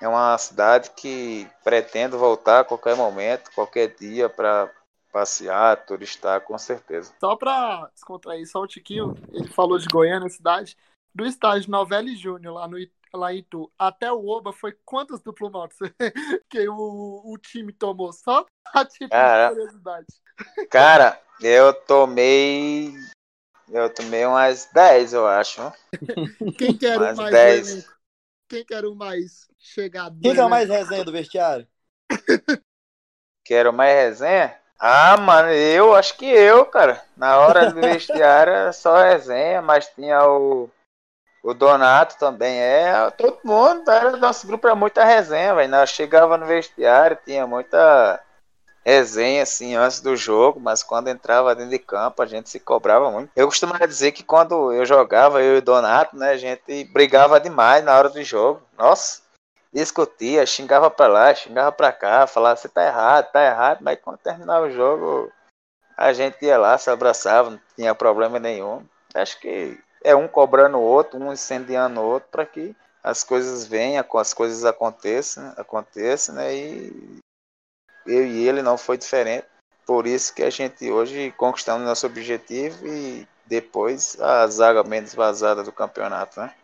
[0.00, 4.70] é uma cidade que pretendo voltar a qualquer momento, qualquer dia para
[5.12, 7.14] passear, turistar, com certeza.
[7.20, 10.76] Só pra descontrair, só um tiquinho, ele falou de Goiânia, cidade.
[11.14, 12.78] Do estádio Novelli Júnior, lá, no,
[13.14, 15.76] lá em Itu, até o Oba, foi quantas diplomatas
[16.48, 18.12] que o, o time tomou?
[18.12, 19.48] Só a título Cara.
[19.48, 20.06] de curiosidade.
[20.70, 22.94] Cara, eu tomei.
[23.68, 25.60] Eu tomei umas 10, eu acho.
[26.58, 27.66] Quem quer o Mais mais 10.
[27.66, 27.92] do elenco?
[28.48, 30.16] Quem quer o mais chegado?
[30.16, 30.50] do Quem que é o elenco?
[30.50, 31.66] mais resenha do vestiário?
[33.44, 34.56] Quero mais resenha?
[34.78, 37.04] Ah, mano, eu acho que eu, cara.
[37.16, 40.68] Na hora do vestiário era só resenha, mas tinha o,
[41.42, 42.58] o Donato também.
[42.58, 45.70] É, todo mundo, era, nosso grupo era muita resenha, velho.
[45.70, 48.22] Nós chegava no vestiário, tinha muita
[48.84, 53.10] resenha, assim, antes do jogo, mas quando entrava dentro de campo, a gente se cobrava
[53.10, 53.30] muito.
[53.34, 57.40] Eu costumava dizer que quando eu jogava, eu e o Donato, né, a gente brigava
[57.40, 58.60] demais na hora do jogo.
[58.76, 59.22] Nossa,
[59.72, 64.18] discutia, xingava pra lá, xingava pra cá, falava, você tá errado, tá errado, mas quando
[64.18, 65.32] terminava o jogo,
[65.96, 68.84] a gente ia lá, se abraçava, não tinha problema nenhum.
[69.14, 73.66] Acho que é um cobrando o outro, um incendiando o outro, para que as coisas
[73.66, 76.54] venham, as coisas aconteçam, aconteçam, né?
[76.54, 77.18] E
[78.06, 79.46] eu e ele não foi diferente.
[79.86, 85.62] Por isso que a gente hoje conquistamos nosso objetivo e depois a zaga menos vazada
[85.62, 86.54] do campeonato, né?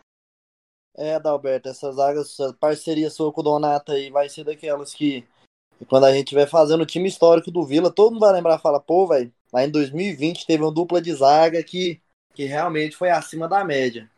[0.95, 5.25] É, Adalberto, essa zaga, essa parceria sua com o Donato aí vai ser daquelas que,
[5.87, 8.61] quando a gente estiver fazendo o time histórico do Vila, todo mundo vai lembrar e
[8.61, 12.01] falar, pô, velho, lá em 2020 teve uma dupla de zaga que,
[12.33, 14.09] que realmente foi acima da média.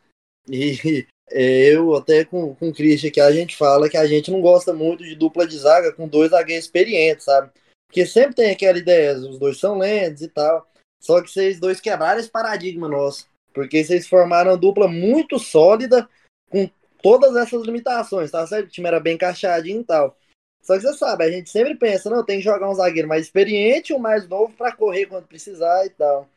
[0.49, 4.31] E é, eu, até com, com o Christian aqui, a gente fala que a gente
[4.31, 7.51] não gosta muito de dupla de zaga com dois zagueiros experientes, sabe?
[7.87, 10.65] Porque sempre tem aquela ideia, os dois são lentos e tal.
[11.01, 13.27] Só que vocês dois quebraram esse paradigma nosso.
[13.53, 16.07] Porque vocês formaram uma dupla muito sólida
[16.49, 16.69] com
[17.01, 18.67] todas essas limitações, tá certo?
[18.67, 20.15] O time era bem encaixadinho e tal.
[20.61, 23.25] Só que você sabe, a gente sempre pensa, não, tem que jogar um zagueiro mais
[23.25, 26.29] experiente, um mais novo para correr quando precisar e tal.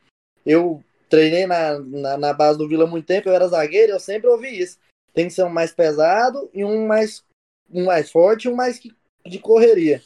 [0.43, 0.83] Eu
[1.15, 4.27] treinei na, na, na, base do Vila há muito tempo, eu era zagueiro, eu sempre
[4.27, 4.77] ouvi isso.
[5.13, 7.23] Tem que ser um mais pesado e um mais,
[7.71, 8.79] um mais forte e um mais
[9.25, 10.01] de correria.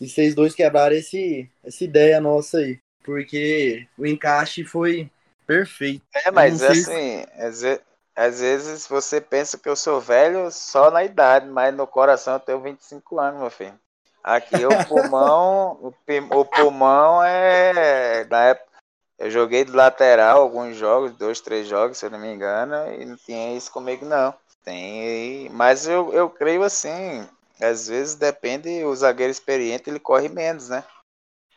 [0.00, 2.78] E vocês dois quebraram esse, essa ideia nossa aí.
[3.02, 5.10] Porque o encaixe foi
[5.46, 6.02] perfeito.
[6.14, 7.80] É, mas assim, se...
[8.16, 12.40] às vezes você pensa que eu sou velho só na idade, mas no coração eu
[12.40, 13.78] tenho 25 anos, meu filho.
[14.22, 15.78] Aqui o pulmão,
[16.32, 18.73] o, pulmão é da época.
[19.18, 23.04] Eu joguei de lateral alguns jogos, dois, três jogos, se eu não me engano, e
[23.04, 24.34] não tinha isso comigo não.
[24.64, 27.28] Tem, mas eu, eu creio assim,
[27.60, 30.82] às vezes depende, o zagueiro experiente ele corre menos, né?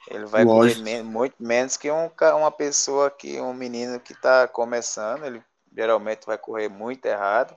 [0.10, 0.82] Ele vai Lógico.
[0.82, 5.43] correr muito menos que um, uma pessoa que, um menino que está começando, ele
[5.74, 7.56] geralmente vai correr muito errado,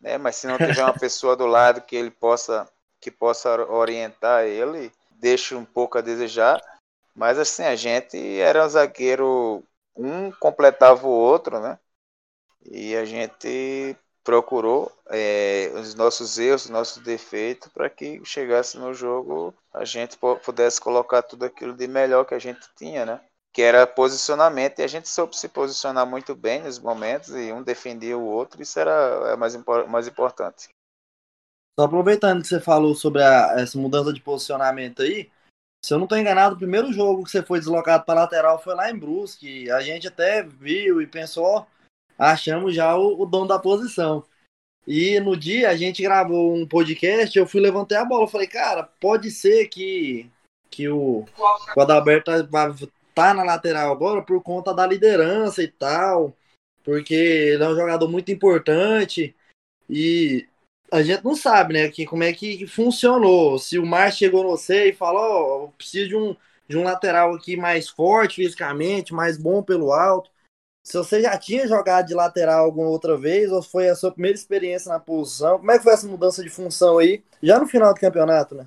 [0.00, 0.16] né?
[0.18, 2.68] Mas se não tiver uma pessoa do lado que ele possa,
[3.00, 6.60] que possa orientar ele, deixa um pouco a desejar.
[7.20, 9.62] Mas assim, a gente era um zagueiro,
[9.94, 11.78] um completava o outro, né?
[12.64, 18.94] E a gente procurou é, os nossos erros, os nossos defeitos, para que chegasse no
[18.94, 23.20] jogo a gente pudesse colocar tudo aquilo de melhor que a gente tinha, né?
[23.52, 27.62] Que era posicionamento, e a gente soube se posicionar muito bem nos momentos, e um
[27.62, 29.54] defendia o outro, isso era é mais,
[29.86, 30.70] mais importante.
[31.78, 35.30] Só aproveitando que você falou sobre a, essa mudança de posicionamento aí,
[35.84, 38.74] se eu não estou enganado, o primeiro jogo que você foi deslocado para lateral foi
[38.74, 39.70] lá em Brusque.
[39.70, 41.66] A gente até viu e pensou,
[42.18, 44.24] achamos já o, o dono da posição.
[44.86, 48.82] E no dia a gente gravou um podcast, eu fui levantei a bola, falei, cara,
[48.82, 50.30] pode ser que,
[50.70, 51.24] que o,
[51.76, 52.72] o Adalberto vai
[53.14, 56.34] tá na lateral agora por conta da liderança e tal,
[56.82, 59.34] porque ele é um jogador muito importante
[59.88, 60.48] e
[60.92, 63.58] a gente não sabe, né, que, como é que funcionou.
[63.58, 66.36] Se o Mar chegou no você e falou, oh, preciso de um,
[66.68, 70.30] de um lateral aqui mais forte fisicamente, mais bom pelo alto
[70.82, 74.36] se você já tinha jogado de lateral alguma outra vez, ou foi a sua primeira
[74.36, 77.92] experiência na posição, como é que foi essa mudança de função aí, já no final
[77.92, 78.66] do campeonato, né?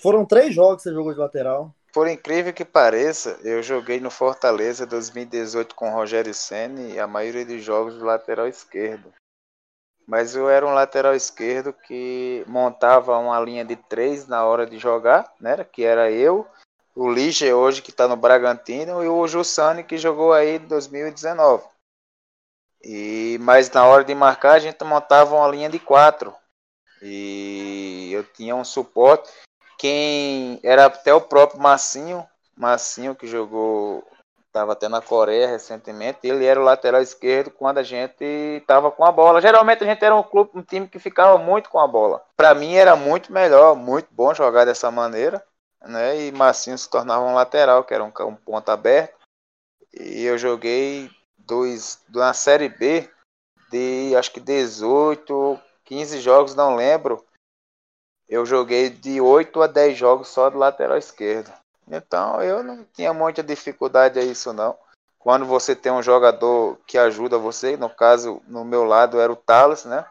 [0.00, 1.74] Foram três jogos que você jogou de lateral.
[1.92, 7.46] Por incrível que pareça, eu joguei no Fortaleza 2018 com Rogério Senna e a maioria
[7.46, 9.12] dos jogos de lateral esquerdo.
[10.06, 14.78] Mas eu era um lateral esquerdo que montava uma linha de três na hora de
[14.78, 15.64] jogar, né?
[15.64, 16.46] Que era eu,
[16.94, 21.64] o Lige hoje que está no Bragantino e o Jussani que jogou aí em 2019.
[22.82, 26.32] E mas na hora de marcar a gente montava uma linha de quatro
[27.02, 29.30] e eu tinha um suporte.
[29.78, 34.06] Quem era até o próprio Massinho, Massinho que jogou
[34.56, 39.04] estava até na Coreia recentemente, ele era o lateral esquerdo quando a gente estava com
[39.04, 39.40] a bola.
[39.40, 42.22] Geralmente a gente era um clube, um time que ficava muito com a bola.
[42.36, 45.42] Para mim era muito melhor, muito bom jogar dessa maneira
[45.86, 46.26] né?
[46.26, 49.16] E Massinho se tornava um lateral, que era um, um ponto aberto.
[49.92, 53.08] E eu joguei dois na Série B
[53.70, 57.24] de acho que 18, 15 jogos, não lembro.
[58.28, 61.52] Eu joguei de 8 a 10 jogos só do lateral esquerdo.
[61.88, 64.76] Então eu não tinha muita dificuldade a isso não.
[65.18, 69.36] Quando você tem um jogador que ajuda você, no caso, no meu lado era o
[69.36, 70.06] Thales, né?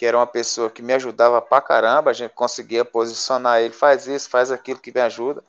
[0.00, 4.06] que era uma pessoa que me ajudava pra caramba, a gente conseguia posicionar ele, faz
[4.06, 5.44] isso, faz aquilo que me ajuda.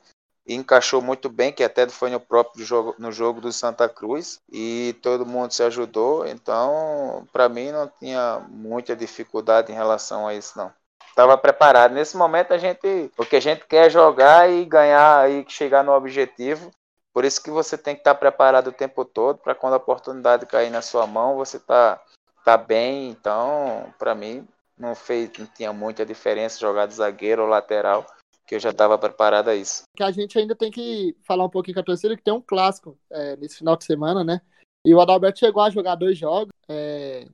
[0.46, 4.42] E encaixou muito bem, que até foi no próprio jogo, no jogo do Santa Cruz,
[4.52, 10.34] e todo mundo se ajudou, então para mim não tinha muita dificuldade em relação a
[10.34, 10.70] isso não.
[11.12, 11.92] Estava preparado.
[11.92, 15.84] Nesse momento a gente, o que a gente quer é jogar e ganhar e chegar
[15.84, 16.70] no objetivo.
[17.12, 20.46] Por isso que você tem que estar preparado o tempo todo para quando a oportunidade
[20.46, 22.00] cair na sua mão, você tá
[22.42, 27.48] tá bem, então para mim não fez, não tinha muita diferença jogar de zagueiro ou
[27.48, 28.06] lateral,
[28.46, 29.82] que eu já estava preparado a isso.
[29.94, 32.40] Que a gente ainda tem que falar um pouquinho com a torcida que tem um
[32.40, 34.40] clássico é, nesse final de semana, né?
[34.84, 37.26] E o Adalberto chegou a jogar dois jogos, é,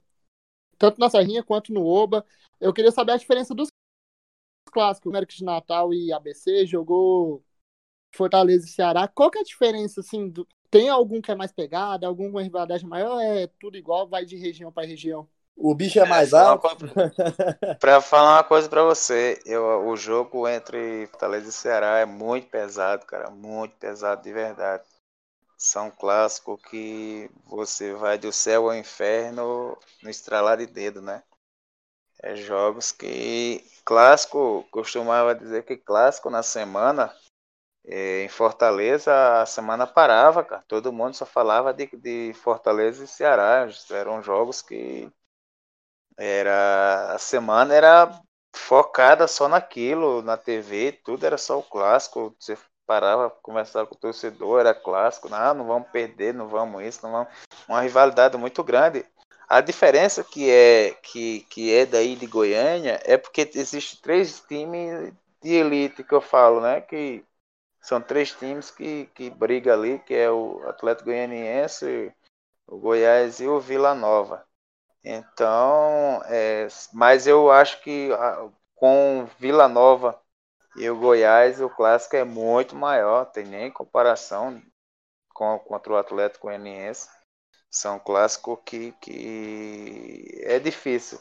[0.78, 2.24] tanto na Serrinha quanto no Oba.
[2.60, 3.68] Eu queria saber a diferença dos
[4.72, 7.42] clássicos, América de Natal e ABC, jogou
[8.14, 9.08] Fortaleza e Ceará.
[9.08, 12.40] Qual que é a diferença, assim, do, tem algum que é mais pegado, algum com
[12.40, 13.20] rivalidade maior?
[13.20, 15.28] É tudo igual, vai de região para região.
[15.56, 16.68] O bicho é mais alto.
[17.80, 22.48] Para falar uma coisa para você, eu, o jogo entre Fortaleza e Ceará é muito
[22.48, 24.84] pesado, cara, muito pesado de verdade.
[25.58, 31.22] São clássicos que você vai do céu ao inferno no estralar de dedo, né?
[32.22, 37.12] É jogos que clássico costumava dizer que clássico na semana
[37.84, 40.64] é, em Fortaleza, a semana parava, cara.
[40.68, 43.68] Todo mundo só falava de, de Fortaleza e Ceará.
[43.90, 45.10] Eram jogos que
[46.16, 48.20] era a semana era
[48.54, 52.34] focada só naquilo, na TV, tudo era só o clássico.
[52.38, 52.56] Você
[52.88, 57.28] parava, conversar com o torcedor, era clássico, não, vamos perder, não vamos isso, não vamos.
[57.68, 59.04] Uma rivalidade muito grande.
[59.46, 65.12] A diferença que é que, que é daí de Goiânia é porque existe três times
[65.42, 66.80] de elite que eu falo, né?
[66.80, 67.22] Que
[67.80, 72.12] são três times que, que brigam ali, que é o Atlético Goianiense,
[72.66, 74.46] o Goiás e o Vila Nova.
[75.04, 78.08] Então, é, mas eu acho que
[78.74, 80.18] com Vila Nova
[80.78, 84.62] e o Goiás, o clássico é muito maior, tem nem comparação
[85.34, 87.08] com, contra o Atlético Goianiense.
[87.70, 91.20] São clássicos que, que é difícil.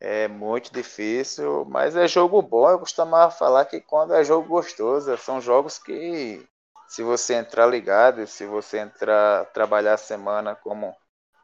[0.00, 2.68] É muito difícil, mas é jogo bom.
[2.68, 6.44] Eu costumava falar que quando é jogo gostoso, são jogos que,
[6.88, 10.96] se você entrar ligado, se você entrar trabalhar a semana como,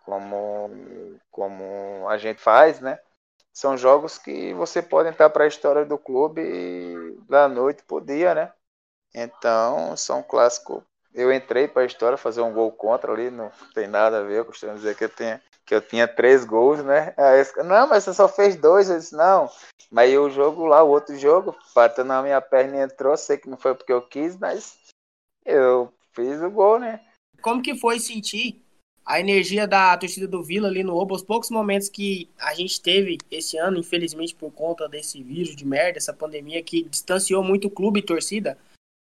[0.05, 0.71] como,
[1.31, 2.99] como a gente faz, né?
[3.59, 6.41] São jogos que você pode entrar para a história do clube
[7.29, 8.53] da noite por dia, né?
[9.13, 10.81] Então, são clássicos
[11.13, 14.39] eu entrei para a história fazer um gol contra ali, não tem nada a ver,
[14.39, 17.13] eu costumo dizer que eu tinha, que eu tinha três gols, né?
[17.19, 19.51] Aí, não, mas você só fez dois, eu disse, não.
[19.91, 23.51] Mas o jogo lá, o outro jogo, bateu na minha perna e entrou, sei que
[23.51, 24.79] não foi porque eu quis, mas
[25.45, 27.05] eu fiz o gol, né?
[27.43, 28.65] Como que foi sentir
[29.09, 32.79] a energia da torcida do Vila ali no Obo, os poucos momentos que a gente
[32.79, 37.69] teve esse ano, infelizmente por conta desse vírus de merda, essa pandemia que distanciou muito
[37.69, 38.59] o clube e torcida,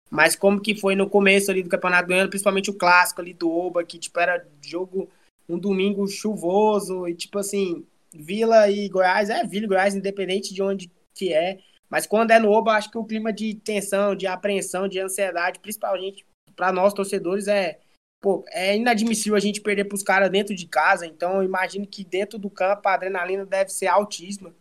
[0.10, 3.52] mas como que foi no começo ali do Campeonato Goiano, principalmente o clássico ali do
[3.52, 5.10] Oba, que tipo era jogo
[5.50, 10.64] um domingo chuvoso e tipo assim, Vila e Goiás, é Vila e Goiás independente de
[10.64, 14.26] onde que é, mas quando é no Oba, acho que o clima de tensão, de
[14.28, 16.26] apreensão, de ansiedade, principalmente
[16.56, 17.80] para nós torcedores é
[18.22, 21.88] Pô, é inadmissível a gente perder para os caras dentro de casa, então eu imagino
[21.88, 24.54] que dentro do campo a adrenalina deve ser altíssima.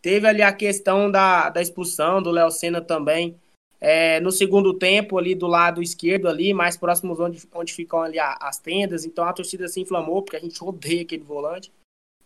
[0.00, 3.36] Teve ali a questão da, da expulsão do Léo Senna também,
[3.84, 8.16] é, no segundo tempo, ali do lado esquerdo, ali, mais próximos onde, onde ficam ali
[8.16, 9.04] as tendas.
[9.04, 11.72] Então a torcida se inflamou, porque a gente odeia aquele volante.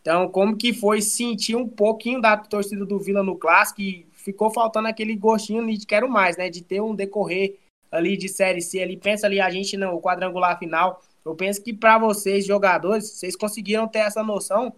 [0.03, 4.51] Então, como que foi sentir um pouquinho da torcida do Vila no clássico e ficou
[4.51, 6.51] faltando aquele gostinho de quero mais, né?
[6.51, 7.57] De ter um decorrer
[7.97, 8.97] ali de Série C ali.
[8.97, 11.03] Pensa ali, a gente no quadrangular final.
[11.25, 14.75] Eu penso que para vocês, jogadores, vocês conseguiram ter essa noção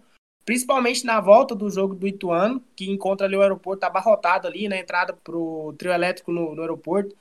[0.49, 4.77] principalmente na volta do jogo do Ituano, que encontra ali o aeroporto abarrotado ali na
[4.77, 7.15] entrada pro trio elétrico no, no aeroporto.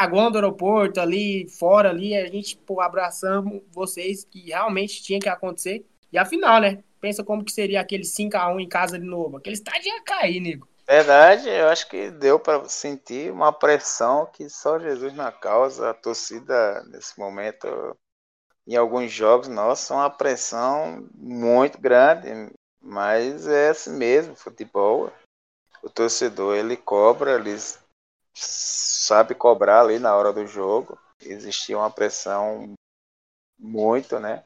[0.00, 5.28] Agora do aeroporto ali, fora ali, a gente pô, abraçamos vocês que realmente tinha que
[5.28, 5.84] acontecer.
[6.10, 6.82] E afinal, né?
[7.02, 9.36] Pensa como que seria aquele 5x1 em casa de novo.
[9.36, 10.66] Aquele estádio ia cair, nego.
[10.86, 15.94] Verdade, eu acho que deu para sentir uma pressão que só Jesus na causa, a
[15.94, 17.96] torcida nesse momento
[18.66, 22.28] em alguns jogos, nossa, uma pressão muito grande,
[22.80, 25.12] mas é assim mesmo, futebol.
[25.82, 27.56] O torcedor ele cobra, ele
[28.34, 30.98] sabe cobrar ali na hora do jogo.
[31.20, 32.74] Existia uma pressão
[33.58, 34.44] muito, né?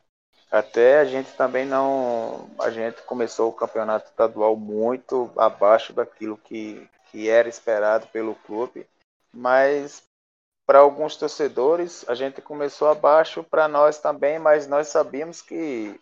[0.51, 2.49] Até a gente também não.
[2.59, 8.87] A gente começou o campeonato estadual muito abaixo daquilo que, que era esperado pelo clube,
[9.33, 10.03] mas
[10.67, 15.99] para alguns torcedores, a gente começou abaixo, para nós também, mas nós sabíamos que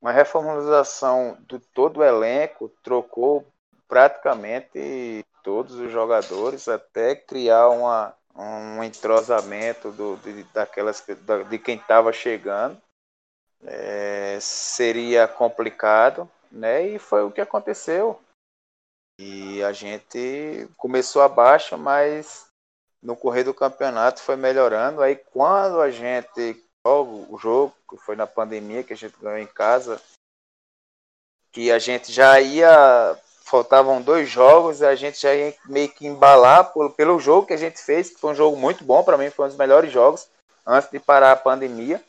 [0.00, 3.46] uma reformulação do todo o elenco trocou
[3.86, 11.04] praticamente todos os jogadores até criar uma, um entrosamento do, de, daquelas,
[11.48, 12.80] de quem estava chegando.
[13.64, 16.86] É, seria complicado, né?
[16.86, 18.20] E foi o que aconteceu.
[19.20, 22.46] E a gente começou abaixo, mas
[23.02, 25.02] no correr do campeonato foi melhorando.
[25.02, 29.46] Aí quando a gente o jogo que foi na pandemia que a gente ganhou em
[29.46, 30.00] casa,
[31.52, 36.72] que a gente já ia faltavam dois jogos, a gente já ia meio que embalar
[36.72, 39.30] pelo, pelo jogo que a gente fez, que foi um jogo muito bom para mim,
[39.30, 40.28] foi um dos melhores jogos
[40.66, 42.02] antes de parar a pandemia.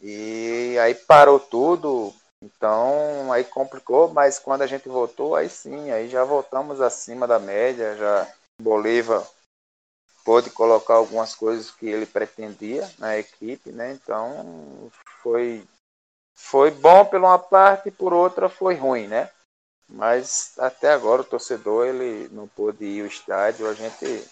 [0.00, 6.08] E aí parou tudo, então aí complicou, mas quando a gente voltou, aí sim, aí
[6.08, 9.26] já voltamos acima da média, já Bolívar
[10.24, 13.92] pôde colocar algumas coisas que ele pretendia na equipe, né?
[13.92, 14.90] Então
[15.22, 15.66] foi
[16.36, 19.30] foi bom por uma parte e por outra foi ruim, né?
[19.88, 24.22] Mas até agora o torcedor ele não pôde ir ao estádio, a gente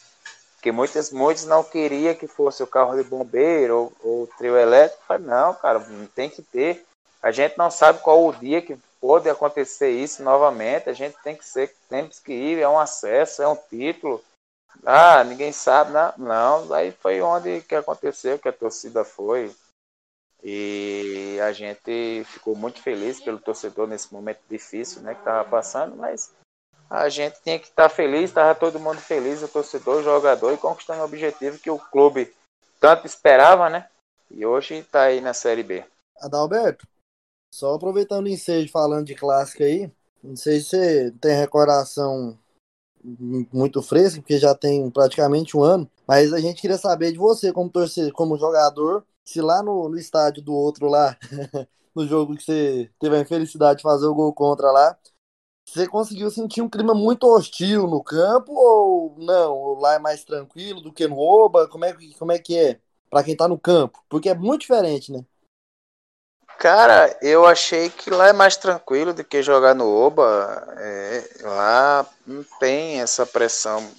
[0.67, 5.17] que muitas muitos não queria que fosse o carro de bombeiro ou, ou trio elétrico,
[5.17, 5.81] não, cara,
[6.13, 6.85] tem que ter.
[7.23, 11.37] A gente não sabe qual o dia que pode acontecer isso novamente, a gente tem
[11.37, 14.21] que ser, temos que ir, é um acesso, é um título
[14.85, 16.13] ah, ninguém sabe, não.
[16.19, 16.75] não.
[16.75, 19.55] Aí foi onde que aconteceu, que a torcida foi.
[20.43, 25.97] E a gente ficou muito feliz pelo torcedor nesse momento difícil né, que estava passando,
[25.97, 26.33] mas
[26.89, 30.59] a gente tinha que estar feliz, estava todo mundo feliz, o torcedor, o jogador, e
[30.59, 32.33] conquistando o objetivo que o clube
[32.81, 33.89] tanto esperava, né?
[34.31, 35.85] E hoje está aí na Série B.
[36.21, 36.87] Adalberto,
[37.53, 39.91] só aproveitando o ensejo falando de clássico aí,
[40.23, 42.39] não sei se você tem recordação
[43.53, 47.53] muito fresca, porque já tem praticamente um ano, mas a gente queria saber de você
[47.53, 51.17] como torcedor, como jogador, se lá no, no estádio do outro lá,
[51.95, 54.99] no jogo que você teve a infelicidade de fazer o gol contra lá,
[55.67, 59.75] você conseguiu sentir um clima muito hostil no campo ou não?
[59.81, 61.69] Lá é mais tranquilo do que no Oba?
[61.69, 64.03] Como é, como é que é para quem tá no campo?
[64.09, 65.25] Porque é muito diferente, né?
[66.59, 70.67] Cara, eu achei que lá é mais tranquilo do que jogar no Oba.
[70.79, 73.93] É, lá não tem essa pressão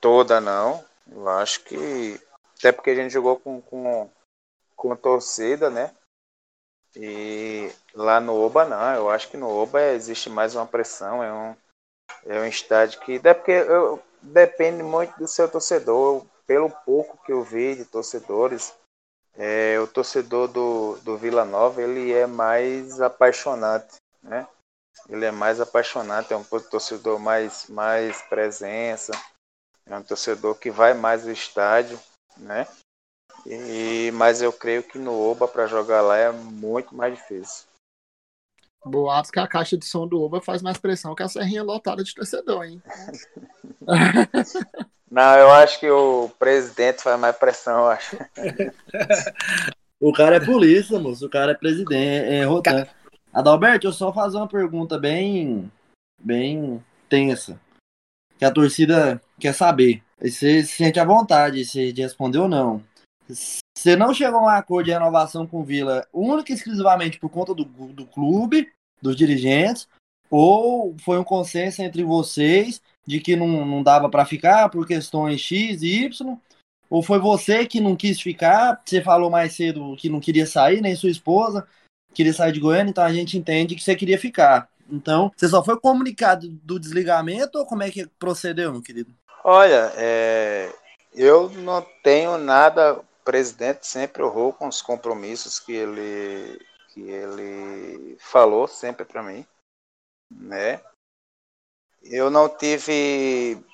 [0.00, 0.84] toda, não.
[1.10, 2.20] Eu acho que.
[2.58, 4.10] Até porque a gente jogou com, com,
[4.76, 5.94] com torcida, né?
[6.94, 11.32] E lá no Oba não, eu acho que no Oba existe mais uma pressão, é
[11.32, 11.56] um,
[12.26, 13.20] é um estádio que.
[13.22, 16.24] É porque eu, depende muito do seu torcedor.
[16.46, 18.74] Pelo pouco que eu vi de torcedores,
[19.36, 24.46] é, o torcedor do, do Vila Nova ele é mais apaixonante, né?
[25.08, 29.12] Ele é mais apaixonante, é um torcedor mais, mais presença,
[29.86, 31.98] é um torcedor que vai mais ao estádio,
[32.36, 32.66] né?
[33.46, 37.69] E, mas eu creio que no Oba para jogar lá é muito mais difícil.
[38.84, 42.02] Boatos que a caixa de som do Oba faz mais pressão que a serrinha lotada
[42.02, 42.82] de torcedor, hein?
[45.10, 48.16] Não, eu acho que o presidente faz mais pressão, eu acho.
[50.00, 51.26] o cara é polícia, moço.
[51.26, 52.86] O cara é presidente, é rotan.
[53.32, 55.70] Adalberto, eu só fazer uma pergunta bem,
[56.18, 57.60] bem tensa.
[58.38, 60.00] Que a torcida quer saber.
[60.20, 62.82] Você se sente à vontade se de responder ou não.
[63.34, 67.30] Você não chegou a um acordo de renovação com o Vila única e exclusivamente por
[67.30, 68.70] conta do, do clube,
[69.00, 69.88] dos dirigentes,
[70.30, 75.40] ou foi um consenso entre vocês de que não, não dava para ficar por questões
[75.40, 76.36] X e Y?
[76.88, 78.82] Ou foi você que não quis ficar?
[78.84, 81.66] Você falou mais cedo que não queria sair, nem sua esposa
[82.14, 84.68] queria sair de Goiânia, então a gente entende que você queria ficar.
[84.90, 89.12] Então, você só foi comunicado do desligamento ou como é que procedeu, meu querido?
[89.44, 90.72] Olha, é,
[91.14, 93.00] eu não tenho nada.
[93.30, 96.58] Presidente sempre honrou com os compromissos que ele,
[96.88, 99.46] que ele falou sempre para mim,
[100.28, 100.80] né?
[102.02, 103.64] Eu não tive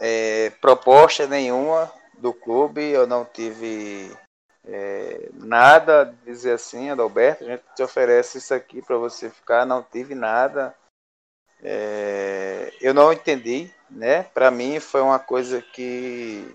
[0.00, 4.10] é, proposta nenhuma do clube, eu não tive
[4.64, 9.80] é, nada dizer assim, Adalberto, a gente te oferece isso aqui para você ficar, não
[9.80, 10.74] tive nada.
[11.62, 14.24] É, eu não entendi, né?
[14.24, 16.52] Para mim foi uma coisa que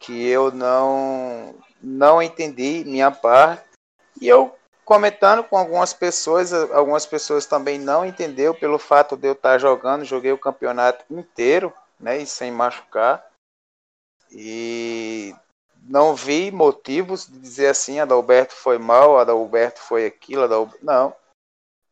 [0.00, 3.64] que eu não não entendi minha parte
[4.20, 9.34] e eu comentando com algumas pessoas, algumas pessoas também não entendeu pelo fato de eu
[9.34, 13.24] estar jogando, joguei o campeonato inteiro, né, e sem machucar.
[14.32, 15.32] E
[15.82, 20.84] não vi motivos de dizer assim, Adalberto foi mal, Adalberto foi aquilo, Adalberto...
[20.84, 21.14] não.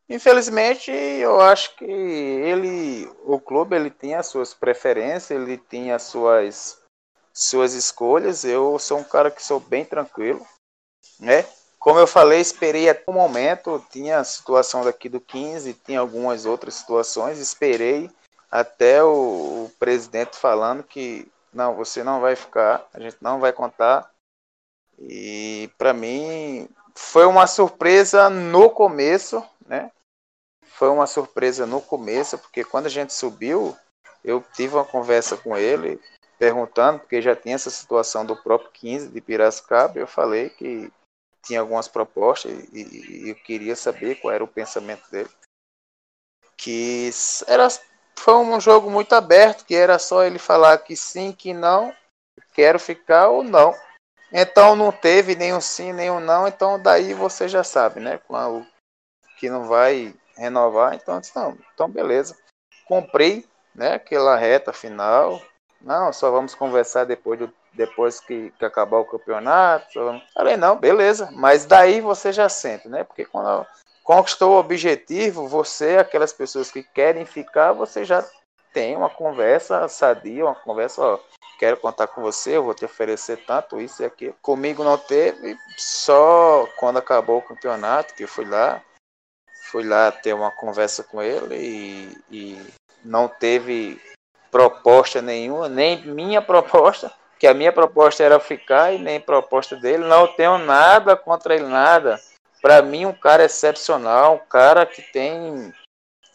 [0.09, 6.03] Infelizmente, eu acho que ele, o clube, ele tem as suas preferências, ele tem as
[6.03, 6.83] suas
[7.39, 8.45] suas escolhas.
[8.45, 10.47] Eu sou um cara que sou bem tranquilo,
[11.21, 11.47] né?
[11.79, 16.45] Como eu falei, esperei até o momento, tinha a situação daqui do 15, tinha algumas
[16.45, 18.11] outras situações, esperei
[18.51, 23.53] até o, o presidente falando que não, você não vai ficar, a gente não vai
[23.53, 24.11] contar.
[24.99, 29.93] E para mim foi uma surpresa no começo, né?
[30.67, 33.77] Foi uma surpresa no começo, porque quando a gente subiu,
[34.25, 36.01] eu tive uma conversa com ele,
[36.39, 40.91] perguntando, porque já tinha essa situação do próprio 15 de Piracicaba, eu falei que
[41.43, 45.31] tinha algumas propostas e, e, eu queria saber qual era o pensamento dele.
[46.57, 47.11] Que
[47.47, 47.69] era,
[48.19, 51.95] foi um jogo muito aberto, que era só ele falar que sim, que não,
[52.53, 53.75] quero ficar ou não.
[54.33, 58.21] Então não teve nenhum sim, nenhum não, então daí você já sabe, né?
[59.39, 62.37] Que não vai renovar, então disse, não, então beleza.
[62.85, 65.41] Comprei, né, aquela reta final.
[65.81, 70.01] Não, só vamos conversar depois do depois que, que acabar o campeonato.
[70.35, 73.05] Falei, não, beleza, mas daí você já sente, né?
[73.05, 73.65] Porque quando
[74.03, 78.25] conquistou o objetivo, você, aquelas pessoas que querem ficar, você já
[78.73, 81.19] tem uma conversa sadia, uma conversa, ó,
[81.59, 84.35] quero contar com você, eu vou te oferecer tanto isso e aquilo.
[84.43, 88.83] Comigo não teve, só quando acabou o campeonato, que eu fui lá,
[89.71, 92.67] fui lá ter uma conversa com ele e, e
[93.05, 94.01] não teve
[94.51, 100.05] proposta nenhuma, nem minha proposta, que a minha proposta era ficar e nem proposta dele.
[100.05, 102.21] Não tenho nada contra ele, nada.
[102.61, 105.73] Para mim, um cara excepcional, um cara que tem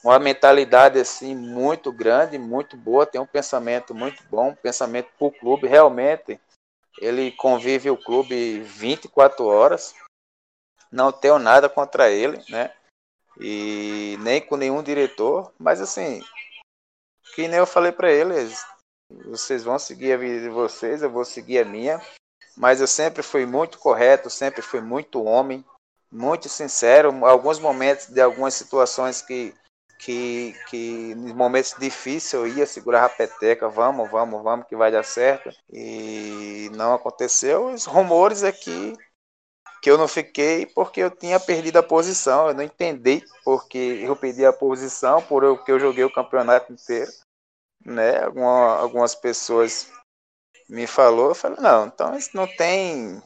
[0.04, 5.28] uma mentalidade assim muito grande, muito boa, tem um pensamento muito bom, um pensamento para
[5.28, 6.40] o clube, realmente
[7.00, 9.96] ele convive o clube 24 horas,
[10.92, 12.72] não tenho nada contra ele, né?
[13.40, 16.22] E nem com nenhum diretor, mas assim,
[17.36, 18.66] que nem eu falei para eles,
[19.26, 22.02] vocês vão seguir a vida de vocês, eu vou seguir a minha,
[22.56, 25.64] mas eu sempre fui muito correto, sempre fui muito homem,
[26.12, 29.54] muito sincero, alguns momentos de algumas situações que
[30.04, 34.92] que, que em momentos difíceis eu ia segurar a peteca, vamos, vamos, vamos, que vai
[34.92, 35.50] dar certo.
[35.72, 37.68] E não aconteceu.
[37.68, 38.94] Os rumores é que,
[39.82, 42.50] que eu não fiquei porque eu tinha perdido a posição.
[42.50, 47.12] Eu não entendi porque eu perdi a posição, porque eu joguei o campeonato inteiro.
[47.86, 48.24] Né?
[48.24, 49.92] Alguma, algumas pessoas
[50.70, 53.22] me falou, eu falei, não, então isso não tem.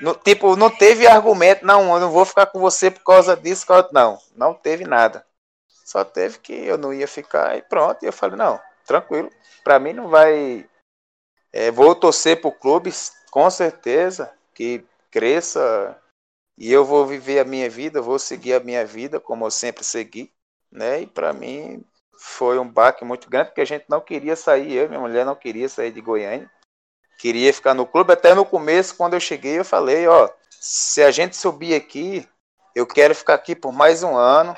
[0.00, 3.66] No, tipo, não teve argumento, não, eu não vou ficar com você por causa disso,
[3.92, 5.26] não, não teve nada.
[5.88, 8.02] Só teve que eu não ia ficar e pronto.
[8.02, 9.30] E eu falei, não, tranquilo.
[9.64, 10.68] Para mim não vai.
[11.50, 12.92] É, vou torcer pro clube,
[13.30, 15.98] com certeza, que cresça.
[16.58, 19.82] E eu vou viver a minha vida, vou seguir a minha vida como eu sempre
[19.82, 20.30] segui.
[20.70, 21.02] Né?
[21.02, 21.82] E para mim
[22.18, 25.24] foi um baque muito grande, porque a gente não queria sair, eu e minha mulher
[25.24, 26.50] não queria sair de Goiânia.
[27.18, 28.12] Queria ficar no clube.
[28.12, 32.28] Até no começo, quando eu cheguei, eu falei, ó, se a gente subir aqui,
[32.74, 34.56] eu quero ficar aqui por mais um ano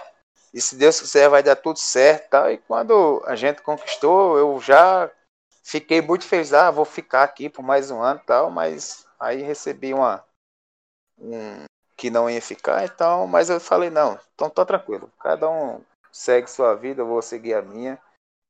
[0.53, 2.51] e se Deus quiser vai dar tudo certo tal.
[2.51, 5.11] E quando a gente conquistou, eu já
[5.63, 9.95] fiquei muito feliz, ah, vou ficar aqui por mais um ano tal, mas aí recebi
[9.95, 10.25] uma
[11.19, 11.65] um,
[11.97, 15.81] que não ia ficar, então, mas eu falei, não, então tô tranquilo, cada um
[16.13, 17.99] segue sua vida, eu vou seguir a minha.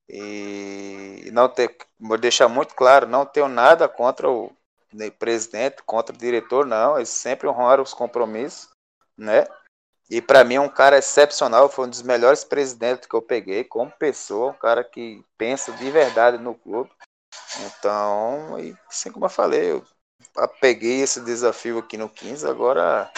[0.09, 4.53] E não ter, vou deixar muito claro, não tenho nada contra o
[5.19, 8.69] presidente, contra o diretor, não, eles sempre honraram os compromissos,
[9.17, 9.47] né?
[10.11, 13.63] E para mim é um cara excepcional, foi um dos melhores presidentes que eu peguei
[13.63, 16.91] como pessoa, um cara que pensa de verdade no clube.
[17.61, 19.85] Então, e assim como eu falei, eu
[20.61, 23.09] peguei esse desafio aqui no 15, agora,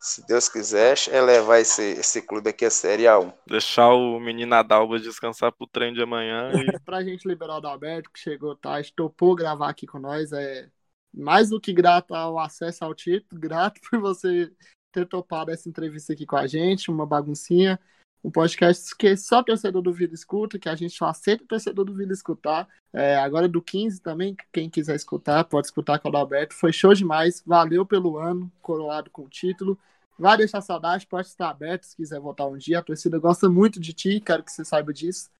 [0.00, 3.32] se Deus quiser, é levar esse, esse clube aqui a Série A1.
[3.46, 6.52] Deixar o menino Adalba descansar pro trem de amanhã.
[6.52, 6.78] E...
[6.84, 10.68] pra gente liberar o Adalberto, que chegou tarde, topou gravar aqui com nós, é
[11.12, 14.52] mais do que grato ao acesso ao título, grato por você
[14.92, 17.78] ter topado essa entrevista aqui com a gente, uma baguncinha,
[18.24, 21.94] um podcast que só torcedor do Vila escuta, que a gente só aceita torcedor do
[21.94, 22.68] Vila escutar.
[22.92, 26.54] É, agora do 15 também, quem quiser escutar, pode escutar com o Alberto.
[26.54, 29.78] Foi show demais, valeu pelo ano, coroado com o título.
[30.18, 32.78] Vai deixar saudade, pode estar aberto se quiser voltar um dia.
[32.78, 35.30] A torcida gosta muito de ti, quero que você saiba disso.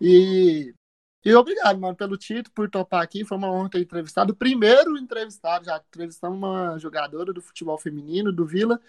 [0.00, 0.74] E
[1.22, 3.24] e obrigado, mano, pelo título, por topar aqui.
[3.26, 4.32] Foi uma honra ter entrevistado.
[4.32, 8.80] O primeiro entrevistado, já entrevistamos uma jogadora do futebol feminino do Vila.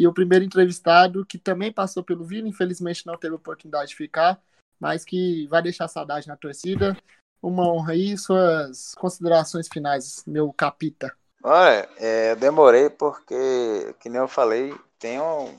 [0.00, 4.40] E o primeiro entrevistado que também passou pelo Vila, infelizmente não teve oportunidade de ficar,
[4.80, 6.96] mas que vai deixar saudade na torcida.
[7.42, 11.14] Uma honra aí, suas considerações finais, meu capita.
[11.44, 15.54] Olha, é, demorei porque, que nem eu falei, tem um,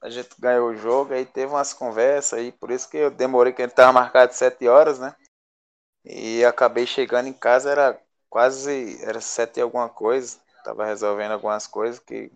[0.00, 3.52] a gente ganhou o jogo, aí teve umas conversas aí, por isso que eu demorei,
[3.52, 5.14] que ele estava marcado sete horas, né?
[6.02, 10.38] E acabei chegando em casa, era quase, era sete e alguma coisa.
[10.64, 12.32] Tava resolvendo algumas coisas que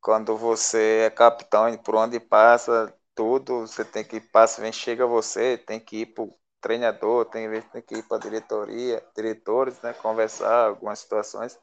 [0.00, 5.06] quando você é capitão e por onde passa tudo, você tem que passa, vem, chega
[5.06, 10.68] você, tem que ir pro treinador, tem, tem que ir para diretoria, diretores, né, conversar
[10.68, 11.58] algumas situações.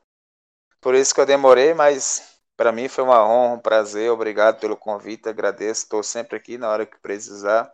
[0.81, 4.77] Por isso que eu demorei, mas para mim foi uma honra, um prazer, obrigado pelo
[4.77, 7.71] convite, agradeço, estou sempre aqui na hora que precisar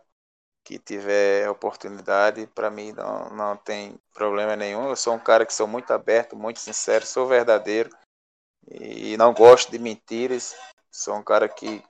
[0.64, 4.88] que tiver oportunidade, para mim não, não tem problema nenhum.
[4.88, 7.90] Eu sou um cara que sou muito aberto, muito sincero, sou verdadeiro
[8.70, 10.54] e não gosto de mentiras.
[10.90, 11.82] Sou um cara que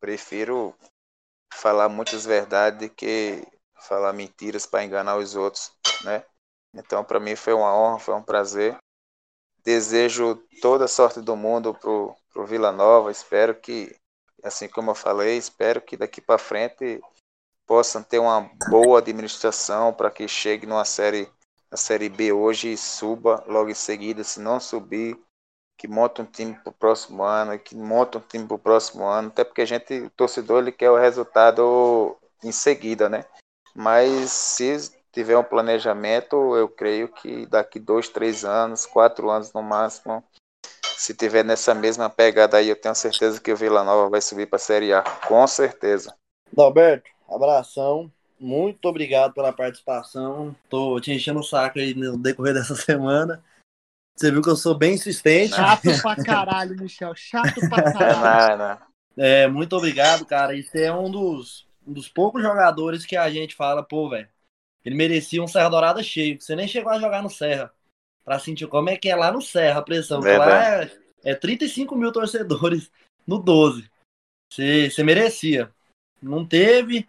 [0.00, 0.74] prefiro
[1.52, 5.72] falar muitas verdades do que falar mentiras para enganar os outros,
[6.04, 6.24] né?
[6.74, 8.76] Então, para mim foi uma honra, foi um prazer.
[9.64, 13.10] Desejo toda a sorte do mundo pro, pro Vila Nova.
[13.10, 13.94] Espero que,
[14.42, 17.00] assim como eu falei, espero que daqui para frente
[17.66, 21.30] possam ter uma boa administração para que chegue numa série,
[21.70, 25.18] a série B hoje e suba logo em seguida, se não subir,
[25.80, 29.06] que monte um time para o próximo ano, que monte um time para o próximo
[29.06, 33.24] ano, até porque a gente, o torcedor, ele quer o resultado em seguida, né?
[33.74, 39.62] Mas se tiver um planejamento, eu creio que daqui dois, três anos, quatro anos no
[39.62, 40.22] máximo,
[40.98, 44.46] se tiver nessa mesma pegada aí, eu tenho certeza que o Vila Nova vai subir
[44.46, 46.14] para a Série A, com certeza.
[46.52, 48.12] Dalberto, Abração.
[48.38, 50.54] Muito obrigado pela participação.
[50.68, 53.42] Tô te enchendo o saco aí no decorrer dessa semana.
[54.16, 55.54] Você viu que eu sou bem insistente.
[55.54, 57.14] Chato pra caralho, Michel.
[57.14, 58.82] Chato pra caralho.
[59.16, 60.54] É, muito obrigado, cara.
[60.54, 64.28] Isso é um dos um dos poucos jogadores que a gente fala, pô, velho,
[64.84, 66.40] ele merecia um Serra Dourada cheio.
[66.40, 67.72] Você nem chegou a jogar no Serra.
[68.24, 70.20] Pra sentir como é que é lá no Serra a pressão.
[70.20, 70.90] Lá é,
[71.24, 72.90] é 35 mil torcedores
[73.26, 73.90] no 12.
[74.52, 75.72] Você, você merecia.
[76.22, 77.08] Não teve.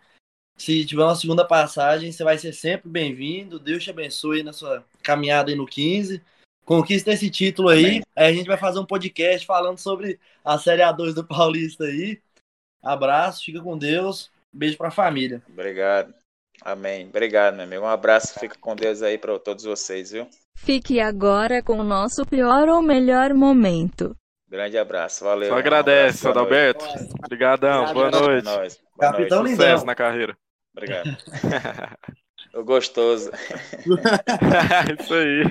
[0.58, 3.60] Se tiver uma segunda passagem, você vai ser sempre bem-vindo.
[3.60, 6.22] Deus te abençoe na sua caminhada aí no 15.
[6.66, 8.02] Conquista esse título aí.
[8.16, 12.20] Aí a gente vai fazer um podcast falando sobre a Série A2 do Paulista aí.
[12.82, 14.32] Abraço, fica com Deus.
[14.54, 15.42] Beijo pra família.
[15.50, 16.14] Obrigado.
[16.64, 17.08] Amém.
[17.08, 17.84] Obrigado, meu amigo.
[17.84, 20.28] Um abraço, fica com Deus aí para todos vocês, viu?
[20.56, 24.16] Fique agora com o nosso pior ou melhor momento.
[24.48, 25.50] Grande abraço, valeu.
[25.50, 26.86] Só agradece, Adalberto.
[27.24, 28.44] Obrigadão, boa noite.
[28.44, 28.78] Boa noite.
[28.98, 29.56] Boa Capitão noite.
[29.56, 29.86] Sucesso Lindão.
[29.86, 30.38] na carreira.
[30.76, 31.18] Obrigado.
[32.54, 33.32] O gostoso.
[35.00, 35.44] Isso aí.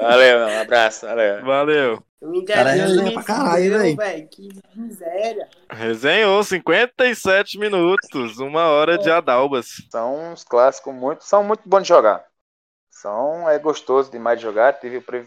[0.00, 0.48] Valeu, meu.
[0.56, 1.06] Um abraço.
[1.06, 1.44] Valeu.
[1.44, 2.02] Valeu.
[2.46, 4.28] Cara, é resenha me pra caralho, velho.
[4.28, 5.48] Que miséria.
[5.70, 9.66] Resenhou 57 minutos, uma hora de Adalbas.
[9.90, 11.24] São uns clássicos muito.
[11.24, 12.24] São muito bons de jogar.
[12.90, 13.48] São.
[13.48, 14.72] É gostoso demais de jogar.
[14.74, 15.26] Tive o pri-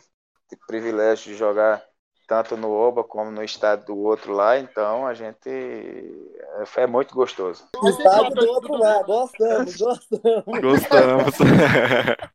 [0.68, 1.82] privilégio de jogar
[2.28, 4.58] tanto no Oba como no estado do outro lá.
[4.58, 5.50] Então a gente.
[5.50, 7.64] É, muito gostoso.
[7.84, 9.06] Estado do outro lado.
[9.06, 10.62] Gostamos, gostamos.
[10.62, 11.36] Gostamos.